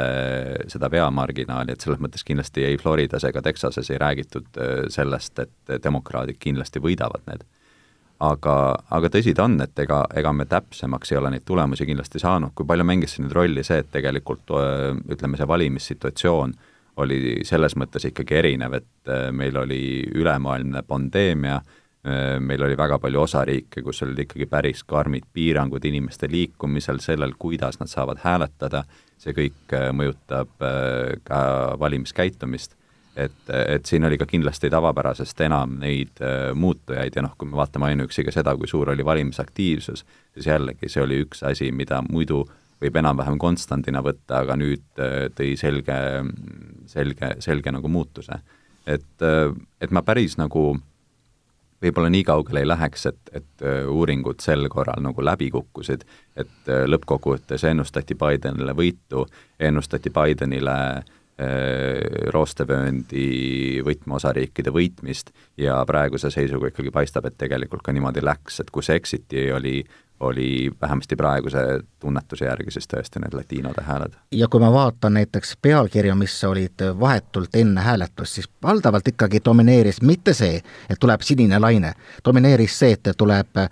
seda 0.72 0.88
veamarginaali, 0.92 1.74
et 1.74 1.84
selles 1.84 2.00
mõttes 2.00 2.24
kindlasti 2.24 2.64
ei 2.64 2.78
Floridas 2.80 3.26
ega 3.28 3.42
Texases 3.44 3.90
ei 3.92 4.00
räägitud 4.00 4.62
sellest, 4.94 5.44
et 5.44 5.76
demokraadid 5.84 6.40
kindlasti 6.40 6.80
võidavad 6.80 7.26
need. 7.28 7.44
Aga, 8.24 8.56
aga 8.96 9.10
tõsi 9.12 9.34
ta 9.36 9.44
on, 9.50 9.58
et 9.66 9.80
ega, 9.84 10.06
ega 10.16 10.32
me 10.32 10.46
täpsemaks 10.48 11.12
ei 11.12 11.18
ole 11.20 11.34
neid 11.34 11.44
tulemusi 11.44 11.84
kindlasti 11.90 12.22
saanud, 12.24 12.54
kui 12.56 12.68
palju 12.70 12.86
mängis 12.88 13.18
siin 13.18 13.28
nüüd 13.28 13.36
rolli 13.36 13.66
see, 13.68 13.82
et 13.84 13.92
tegelikult 13.92 14.54
ütleme, 15.12 15.36
see 15.36 15.50
valimissituatsioon 15.50 16.54
oli 17.04 17.42
selles 17.44 17.76
mõttes 17.76 18.06
ikkagi 18.08 18.38
erinev, 18.40 18.78
et 18.78 19.12
meil 19.36 19.58
oli 19.60 19.82
ülemaailmne 20.14 20.86
pandeemia, 20.88 21.60
meil 22.04 22.64
oli 22.66 22.76
väga 22.76 22.98
palju 23.00 23.22
osariike, 23.22 23.80
kus 23.80 24.02
olid 24.04 24.18
ikkagi 24.26 24.46
päris 24.52 24.82
karmid 24.84 25.24
piirangud 25.32 25.86
inimeste 25.88 26.28
liikumisel, 26.28 27.00
sellel, 27.00 27.32
kuidas 27.40 27.80
nad 27.80 27.88
saavad 27.88 28.20
hääletada, 28.20 28.82
see 29.24 29.32
kõik 29.38 29.76
mõjutab 29.96 30.52
ka 31.24 31.40
valimiskäitumist 31.80 32.76
et, 33.16 33.50
et 33.50 33.86
siin 33.86 34.06
oli 34.06 34.18
ka 34.18 34.26
kindlasti 34.30 34.70
tavapärasest 34.74 35.42
enam 35.46 35.78
neid 35.82 36.22
äh, 36.24 36.52
muutujaid 36.58 37.16
ja 37.16 37.24
noh, 37.26 37.36
kui 37.38 37.50
me 37.50 37.58
vaatame 37.60 37.92
ainuüksi 37.92 38.26
ka 38.26 38.34
seda, 38.34 38.56
kui 38.58 38.70
suur 38.70 38.94
oli 38.94 39.06
valimisaktiivsus, 39.06 40.06
siis 40.34 40.50
jällegi 40.50 40.90
see 40.90 41.04
oli 41.04 41.22
üks 41.26 41.44
asi, 41.48 41.72
mida 41.72 42.02
muidu 42.10 42.44
võib 42.84 42.98
enam-vähem 43.00 43.38
konstandina 43.40 44.02
võtta, 44.04 44.42
aga 44.44 44.58
nüüd 44.60 45.02
äh, 45.02 45.30
tõi 45.38 45.54
selge, 45.60 45.98
selge, 46.92 47.36
selge 47.46 47.76
nagu 47.76 47.92
muutuse. 47.92 48.42
et, 48.86 49.22
äh, 49.22 49.54
et 49.82 49.92
ma 49.92 50.02
päris 50.02 50.38
nagu 50.38 50.74
võib-olla 51.84 52.12
nii 52.14 52.24
kaugele 52.28 52.64
ei 52.64 52.70
läheks, 52.70 53.08
et, 53.12 53.34
et 53.40 53.66
äh, 53.66 53.84
uuringud 53.90 54.44
sel 54.44 54.68
korral 54.72 55.04
nagu 55.04 55.26
läbi 55.26 55.50
kukkusid, 55.54 56.06
et 56.40 56.72
äh, 56.72 56.86
lõppkokkuvõttes 56.90 57.66
ennustati 57.70 58.18
Bidenile 58.20 58.76
võitu, 58.78 59.26
ennustati 59.60 60.14
Bidenile 60.14 60.78
äh, 61.00 61.04
roostevööndi 62.36 63.82
võtmeosariikide 63.86 64.74
võitmist 64.74 65.34
ja 65.60 65.82
praeguse 65.90 66.32
seisuga 66.34 66.72
ikkagi 66.72 66.94
paistab, 66.94 67.28
et 67.30 67.38
tegelikult 67.42 67.86
ka 67.86 67.96
niimoodi 67.96 68.24
läks, 68.24 68.62
et 68.64 68.72
kus 68.74 68.92
exit'i 68.94 69.50
oli, 69.56 69.82
oli 70.24 70.72
vähemasti 70.82 71.16
praeguse 71.16 71.64
tunnetuse 72.00 72.46
järgi 72.46 72.72
siis 72.72 72.88
tõesti 72.90 73.22
need 73.24 73.36
latiinode 73.38 73.84
hääled. 73.84 74.16
ja 74.32 74.48
kui 74.48 74.60
ma 74.64 74.72
vaatan 74.74 75.14
näiteks 75.20 75.58
pealkirju, 75.62 76.16
mis 76.16 76.38
olid 76.44 76.86
vahetult 77.00 77.56
enne 77.56 77.82
hääletust, 77.82 78.40
siis 78.40 78.50
valdavalt 78.64 79.08
ikkagi 79.08 79.42
domineeris 79.46 80.02
mitte 80.02 80.34
see, 80.34 80.62
et 80.90 81.00
tuleb 81.00 81.22
sinine 81.22 81.60
laine, 81.60 81.94
domineeris 82.26 82.80
see, 82.80 82.98
et 82.98 83.14
tuleb 83.18 83.64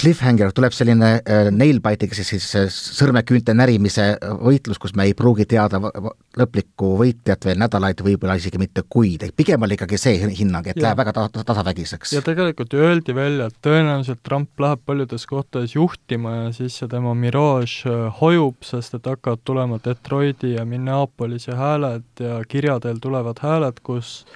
cliffhanger, 0.00 0.52
tuleb 0.52 0.74
selline 0.76 1.08
äh, 1.18 1.48
nailbite'iga 1.54 2.16
siis, 2.16 2.28
siis 2.34 2.46
äh, 2.58 2.66
sõrmeküünte 2.68 3.54
närimise 3.56 4.10
võitlus, 4.42 4.80
kus 4.82 4.92
me 4.96 5.06
ei 5.08 5.14
pruugi 5.16 5.46
teada 5.48 5.80
lõplikku 5.80 6.92
võitjat 7.00 7.48
veel 7.48 7.60
nädalaid, 7.62 8.02
võib-olla 8.04 8.36
isegi 8.36 8.60
mitte 8.60 8.84
kuid, 8.92 9.24
et 9.24 9.36
pigem 9.36 9.64
oli 9.64 9.78
ikkagi 9.78 10.00
see 10.00 10.18
hinnang, 10.36 10.68
et 10.68 10.76
ja. 10.76 10.88
läheb 10.88 11.00
väga 11.00 11.16
ta-, 11.16 11.44
tasavägiseks. 11.48 12.12
ja 12.18 12.24
tegelikult 12.26 12.76
öeldi 12.76 13.16
välja, 13.16 13.48
et 13.48 13.60
tõenäoliselt 13.64 14.20
Trump 14.26 14.60
läheb 14.60 14.84
paljudes 14.86 15.26
kohtades 15.30 15.76
juhtima 15.78 16.36
ja 16.36 16.48
siis 16.56 16.76
see 16.80 16.92
tema 16.92 17.14
miraaž 17.16 17.78
äh, 17.88 18.08
hojub, 18.20 18.60
sest 18.68 18.98
et 19.00 19.08
hakkavad 19.08 19.44
tulema 19.48 19.80
Detroiti 19.84 20.56
ja 20.58 20.66
Minneapolise 20.68 21.56
hääled 21.56 22.20
ja 22.20 22.42
kirjadel 22.48 23.00
tulevad 23.00 23.40
hääled, 23.40 23.80
kus 23.86 24.26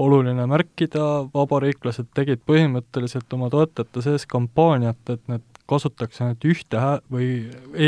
oluline 0.00 0.46
märkida, 0.50 1.06
vabariiklased 1.34 2.10
tegid 2.16 2.42
põhimõtteliselt 2.48 3.32
oma 3.36 3.50
toetajate 3.52 4.04
sees 4.04 4.26
kampaaniat, 4.30 5.00
et 5.12 5.22
need 5.30 5.44
kasutaks 5.70 6.22
ainult 6.24 6.44
ühte 6.50 6.80
hää- 6.82 7.02
või 7.12 7.28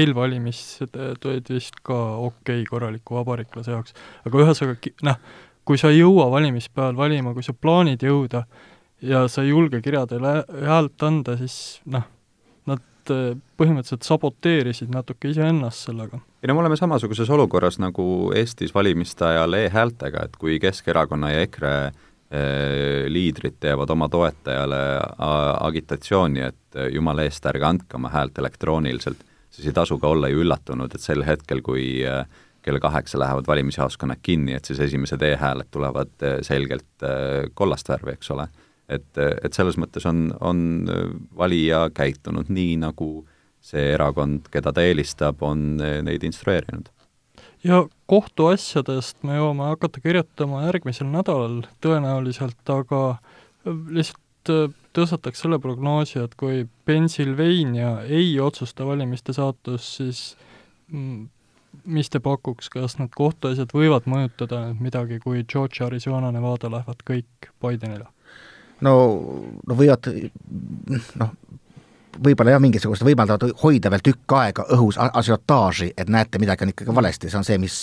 eelvalimised 0.01 0.95
tulid 1.21 1.49
vist 1.51 1.81
ka 1.83 1.97
okei 2.29 2.63
okay, 2.63 2.69
korraliku 2.69 3.19
vabariiklase 3.19 3.75
jaoks. 3.75 3.97
aga 4.27 4.45
ühesõnaga, 4.45 4.93
noh, 5.09 5.19
kui 5.65 5.79
sa 5.79 5.91
ei 5.91 6.03
jõua 6.03 6.29
valimispäeval 6.31 6.97
valima, 6.97 7.35
kui 7.35 7.43
sa 7.43 7.53
plaanid 7.53 8.03
jõuda 8.03 8.45
ja 9.03 9.27
sa 9.29 9.43
ei 9.43 9.51
julge 9.51 9.83
kirjadele 9.83 10.43
häält 10.67 11.03
anda, 11.03 11.37
siis 11.41 11.81
noh, 11.87 12.07
põhimõtteliselt 13.11 14.07
saboteerisid 14.07 14.93
natuke 14.95 15.33
iseennast 15.33 15.89
sellega 15.89 16.21
ei 16.43 16.49
no 16.51 16.55
me 16.55 16.65
oleme 16.65 16.77
samasuguses 16.77 17.31
olukorras 17.31 17.79
nagu 17.79 18.05
Eestis 18.35 18.75
valimiste 18.75 19.25
ajal 19.29 19.55
e-häältega, 19.61 20.25
et 20.27 20.39
kui 20.41 20.59
Keskerakonna 20.63 21.31
ja 21.31 21.45
EKRE 21.47 21.75
eh, 21.87 23.05
liidrid 23.07 23.61
teevad 23.63 23.91
oma 23.95 24.09
toetajale 24.11 24.81
agitatsiooni, 25.69 26.43
et 26.49 26.81
jumala 26.91 27.27
eest, 27.29 27.47
ärge 27.47 27.69
andke 27.69 27.99
oma 27.99 28.11
häält 28.11 28.43
elektrooniliselt, 28.43 29.23
siis 29.55 29.71
ei 29.71 29.77
tasu 29.77 30.01
ka 30.03 30.11
olla 30.11 30.33
ju 30.33 30.43
üllatunud, 30.43 30.95
et 30.95 31.05
sel 31.05 31.23
hetkel, 31.27 31.63
kui 31.63 32.03
kell 32.63 32.79
kaheksa 32.83 33.19
lähevad 33.23 33.47
valimisjaoskonnad 33.47 34.19
kinni, 34.23 34.57
et 34.59 34.67
siis 34.67 34.81
esimesed 34.83 35.23
e-hääled 35.23 35.71
tulevad 35.71 36.27
selgelt 36.47 37.07
kollast 37.55 37.91
värvi, 37.91 38.17
eks 38.17 38.31
ole. 38.35 38.49
Et, 38.97 39.21
et 39.45 39.53
selles 39.57 39.79
mõttes 39.81 40.07
on, 40.09 40.31
on 40.41 40.65
valija 41.39 41.87
käitunud 41.95 42.51
nii, 42.53 42.77
nagu 42.83 43.11
see 43.63 43.93
erakond, 43.95 44.49
keda 44.53 44.73
ta 44.75 44.83
eelistab, 44.83 45.43
on 45.47 45.77
neid 45.79 46.25
instrueerinud. 46.27 46.91
ja 47.63 47.85
kohtuasjadest 48.11 49.23
me 49.23 49.37
jõuame 49.39 49.69
hakata 49.71 50.03
kirjutama 50.03 50.65
järgmisel 50.67 51.07
nädalal 51.13 51.61
tõenäoliselt, 51.85 52.63
aga 52.75 53.03
lihtsalt 53.65 54.51
äh, 54.51 54.73
tõstataks 54.97 55.45
selle 55.45 55.59
prognoosi, 55.63 56.19
et 56.23 56.35
kui 56.39 56.67
Pennsylvania 56.85 58.01
ei 58.09 58.35
otsusta 58.41 58.87
valimiste 58.87 59.35
saatust, 59.37 60.01
siis 60.01 60.23
mm, 60.93 61.29
mis 61.85 62.11
te 62.13 62.21
pakuks, 62.21 62.69
kas 62.73 62.99
need 62.99 63.15
kohtuasjad 63.17 63.73
võivad 63.75 64.09
mõjutada 64.11 64.65
midagi, 64.79 65.21
kui 65.23 65.45
Georgia, 65.49 65.87
Arizona, 65.89 66.33
Nevada 66.35 66.71
lähevad 66.73 67.07
kõik 67.09 67.53
Bidenile? 67.63 68.11
No, 68.83 68.95
no 69.67 69.79
võivad 69.79 70.09
noh, 71.21 71.35
võib-olla 72.23 72.57
jah, 72.57 72.63
mingisugust 72.63 73.05
võimaldavad 73.07 73.57
hoida 73.63 73.91
veel 73.93 74.05
tükk 74.05 74.39
aega 74.39 74.67
õhus 74.77 74.99
asiotaaži, 75.01 75.93
et 75.97 76.11
näete, 76.13 76.41
midagi 76.43 76.67
on 76.67 76.75
ikkagi 76.75 76.97
valesti, 76.97 77.31
see 77.31 77.41
on 77.41 77.47
see, 77.49 77.61
mis 77.63 77.79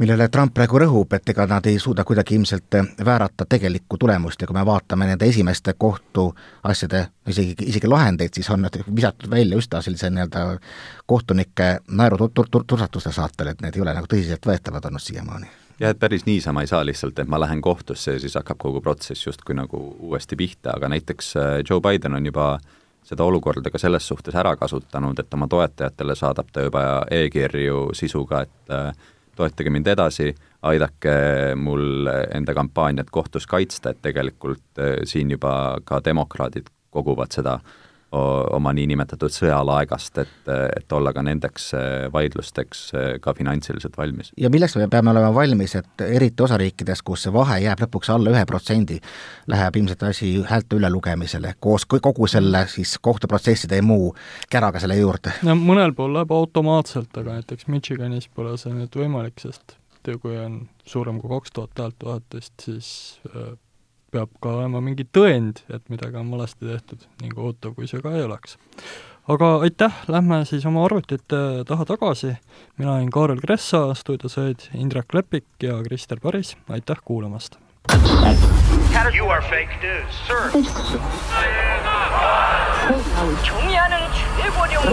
millele 0.00 0.28
Trump 0.32 0.54
praegu 0.56 0.80
rõhub, 0.80 1.12
et 1.12 1.28
ega 1.28 1.44
nad 1.46 1.66
ei 1.68 1.78
suuda 1.78 2.06
kuidagi 2.08 2.38
ilmselt 2.38 2.78
väärata 3.04 3.44
tegelikku 3.48 3.98
tulemust. 4.00 4.40
Ja 4.40 4.48
kui 4.48 4.56
me 4.56 4.64
vaatame 4.66 5.06
nende 5.10 5.28
esimeste 5.28 5.74
kohtuasjade, 5.76 7.02
isegi, 7.28 7.68
isegi 7.68 7.90
lahendeid, 7.90 8.32
siis 8.34 8.48
on 8.50 8.64
nad 8.64 8.80
visatud 8.96 9.30
välja 9.30 9.60
üsna 9.60 9.82
sellise 9.84 10.10
nii-öelda 10.10 10.46
kohtunike 11.06 11.72
naerutursatuste 12.00 13.12
saatel, 13.12 13.52
et 13.52 13.60
need 13.60 13.76
ei 13.76 13.84
ole 13.84 13.94
nagu 13.98 14.08
tõsiseltvõetavad 14.08 14.88
olnud 14.88 15.04
siiamaani 15.04 15.52
jah, 15.80 15.90
et 15.90 15.98
päris 15.98 16.26
niisama 16.26 16.64
ei 16.64 16.70
saa 16.70 16.82
lihtsalt, 16.86 17.18
et 17.18 17.28
ma 17.28 17.40
lähen 17.40 17.60
kohtusse 17.60 18.16
ja 18.16 18.20
siis 18.20 18.34
hakkab 18.38 18.58
kogu 18.60 18.80
protsess 18.80 19.26
justkui 19.26 19.56
nagu 19.56 19.80
uuesti 19.98 20.36
pihta, 20.36 20.74
aga 20.76 20.90
näiteks 20.92 21.36
äh, 21.36 21.54
Joe 21.70 21.80
Biden 21.80 22.14
on 22.14 22.26
juba 22.26 22.58
seda 23.06 23.24
olukorda 23.24 23.70
ka 23.72 23.78
selles 23.80 24.06
suhtes 24.08 24.36
ära 24.36 24.54
kasutanud, 24.56 25.18
et 25.18 25.34
oma 25.34 25.48
toetajatele 25.48 26.14
saadab 26.14 26.52
ta 26.52 26.66
juba 26.66 26.84
e-kirju 27.10 27.88
sisuga, 27.96 28.44
et 28.46 28.74
äh, 28.76 28.92
toetage 29.36 29.72
mind 29.72 29.88
edasi, 29.88 30.34
aidake 30.68 31.14
mul 31.56 32.10
enda 32.34 32.54
kampaaniat 32.54 33.10
kohtus 33.10 33.46
kaitsta, 33.48 33.94
et 33.94 34.02
tegelikult 34.02 34.82
äh, 34.82 34.98
siin 35.04 35.32
juba 35.32 35.78
ka 35.84 36.02
demokraadid 36.04 36.68
koguvad 36.90 37.32
seda 37.32 37.58
oma 38.12 38.72
niinimetatud 38.74 39.30
sõjalaegast, 39.30 40.18
et, 40.18 40.48
et 40.50 40.92
olla 40.92 41.12
ka 41.14 41.22
nendeks 41.22 41.68
äh, 41.78 41.84
vaidlusteks 42.12 42.82
äh, 42.94 43.10
ka 43.22 43.34
finantsiliselt 43.38 43.96
valmis. 43.98 44.32
ja 44.36 44.50
milleks 44.50 44.76
me 44.76 44.88
peame 44.90 45.12
olema 45.12 45.30
valmis, 45.34 45.76
et 45.78 46.04
eriti 46.06 46.42
osariikides, 46.42 47.04
kus 47.06 47.26
see 47.26 47.34
vahe 47.34 47.60
jääb 47.62 47.84
lõpuks 47.84 48.10
alla 48.10 48.34
ühe 48.34 48.42
protsendi, 48.50 48.98
läheb 49.50 49.78
ilmselt 49.78 50.02
asi 50.10 50.32
häälte 50.48 50.80
ülelugemisele 50.80 51.54
koos 51.60 51.86
kogu 51.86 52.26
selle 52.26 52.64
siis 52.72 52.96
kohtuprotsesside 52.98 53.78
ja 53.78 53.86
muu 53.86 54.14
käraga 54.50 54.82
selle 54.82 54.98
juurde? 54.98 55.36
no 55.46 55.54
mõnel 55.58 55.94
pool 55.94 56.14
läheb 56.18 56.34
automaatselt, 56.34 57.14
aga 57.14 57.38
näiteks 57.38 57.70
Michiganis 57.70 58.28
pole 58.34 58.56
see 58.58 58.74
nüüd 58.74 58.96
võimalik, 59.04 59.38
sest 59.38 59.78
kui 60.20 60.38
on 60.40 60.62
suurem 60.88 61.20
kui 61.20 61.30
kaks 61.30 61.52
tuhat 61.54 61.78
häält 61.78 62.04
vahetust, 62.04 62.54
siis 62.64 63.20
äh, 63.30 63.52
peab 64.15 64.31
ka 64.41 64.53
olema 64.59 64.81
mingi 64.83 65.05
tõend, 65.11 65.61
et 65.73 65.83
midagi 65.91 66.19
on 66.19 66.31
valesti 66.31 66.69
tehtud, 66.69 67.03
nii 67.21 67.33
kohutav 67.35 67.75
kui 67.75 67.89
see 67.89 68.01
ka 68.03 68.13
ei 68.15 68.23
oleks. 68.23 68.57
aga 69.27 69.51
aitäh, 69.65 70.03
lähme 70.07 70.43
siis 70.45 70.65
oma 70.69 70.85
arvutite 70.85 71.65
taha 71.67 71.85
tagasi, 71.85 72.35
mina 72.77 72.95
olin 72.95 73.11
Kaarel 73.11 73.41
Kressa, 73.41 73.87
stuudios 73.93 74.37
olid 74.37 74.69
Indrek 74.73 75.13
Lepik 75.13 75.45
ja 75.63 75.81
Krister 75.83 76.19
Paris, 76.19 76.55
aitäh 76.69 77.01
kuulamast! 77.05 77.59
You 79.15 79.29
are 79.29 79.41
fake 79.41 79.77
news, 79.81 80.13
sir. 80.27 80.51
종이하는 83.43 83.97
최고령 84.37 84.83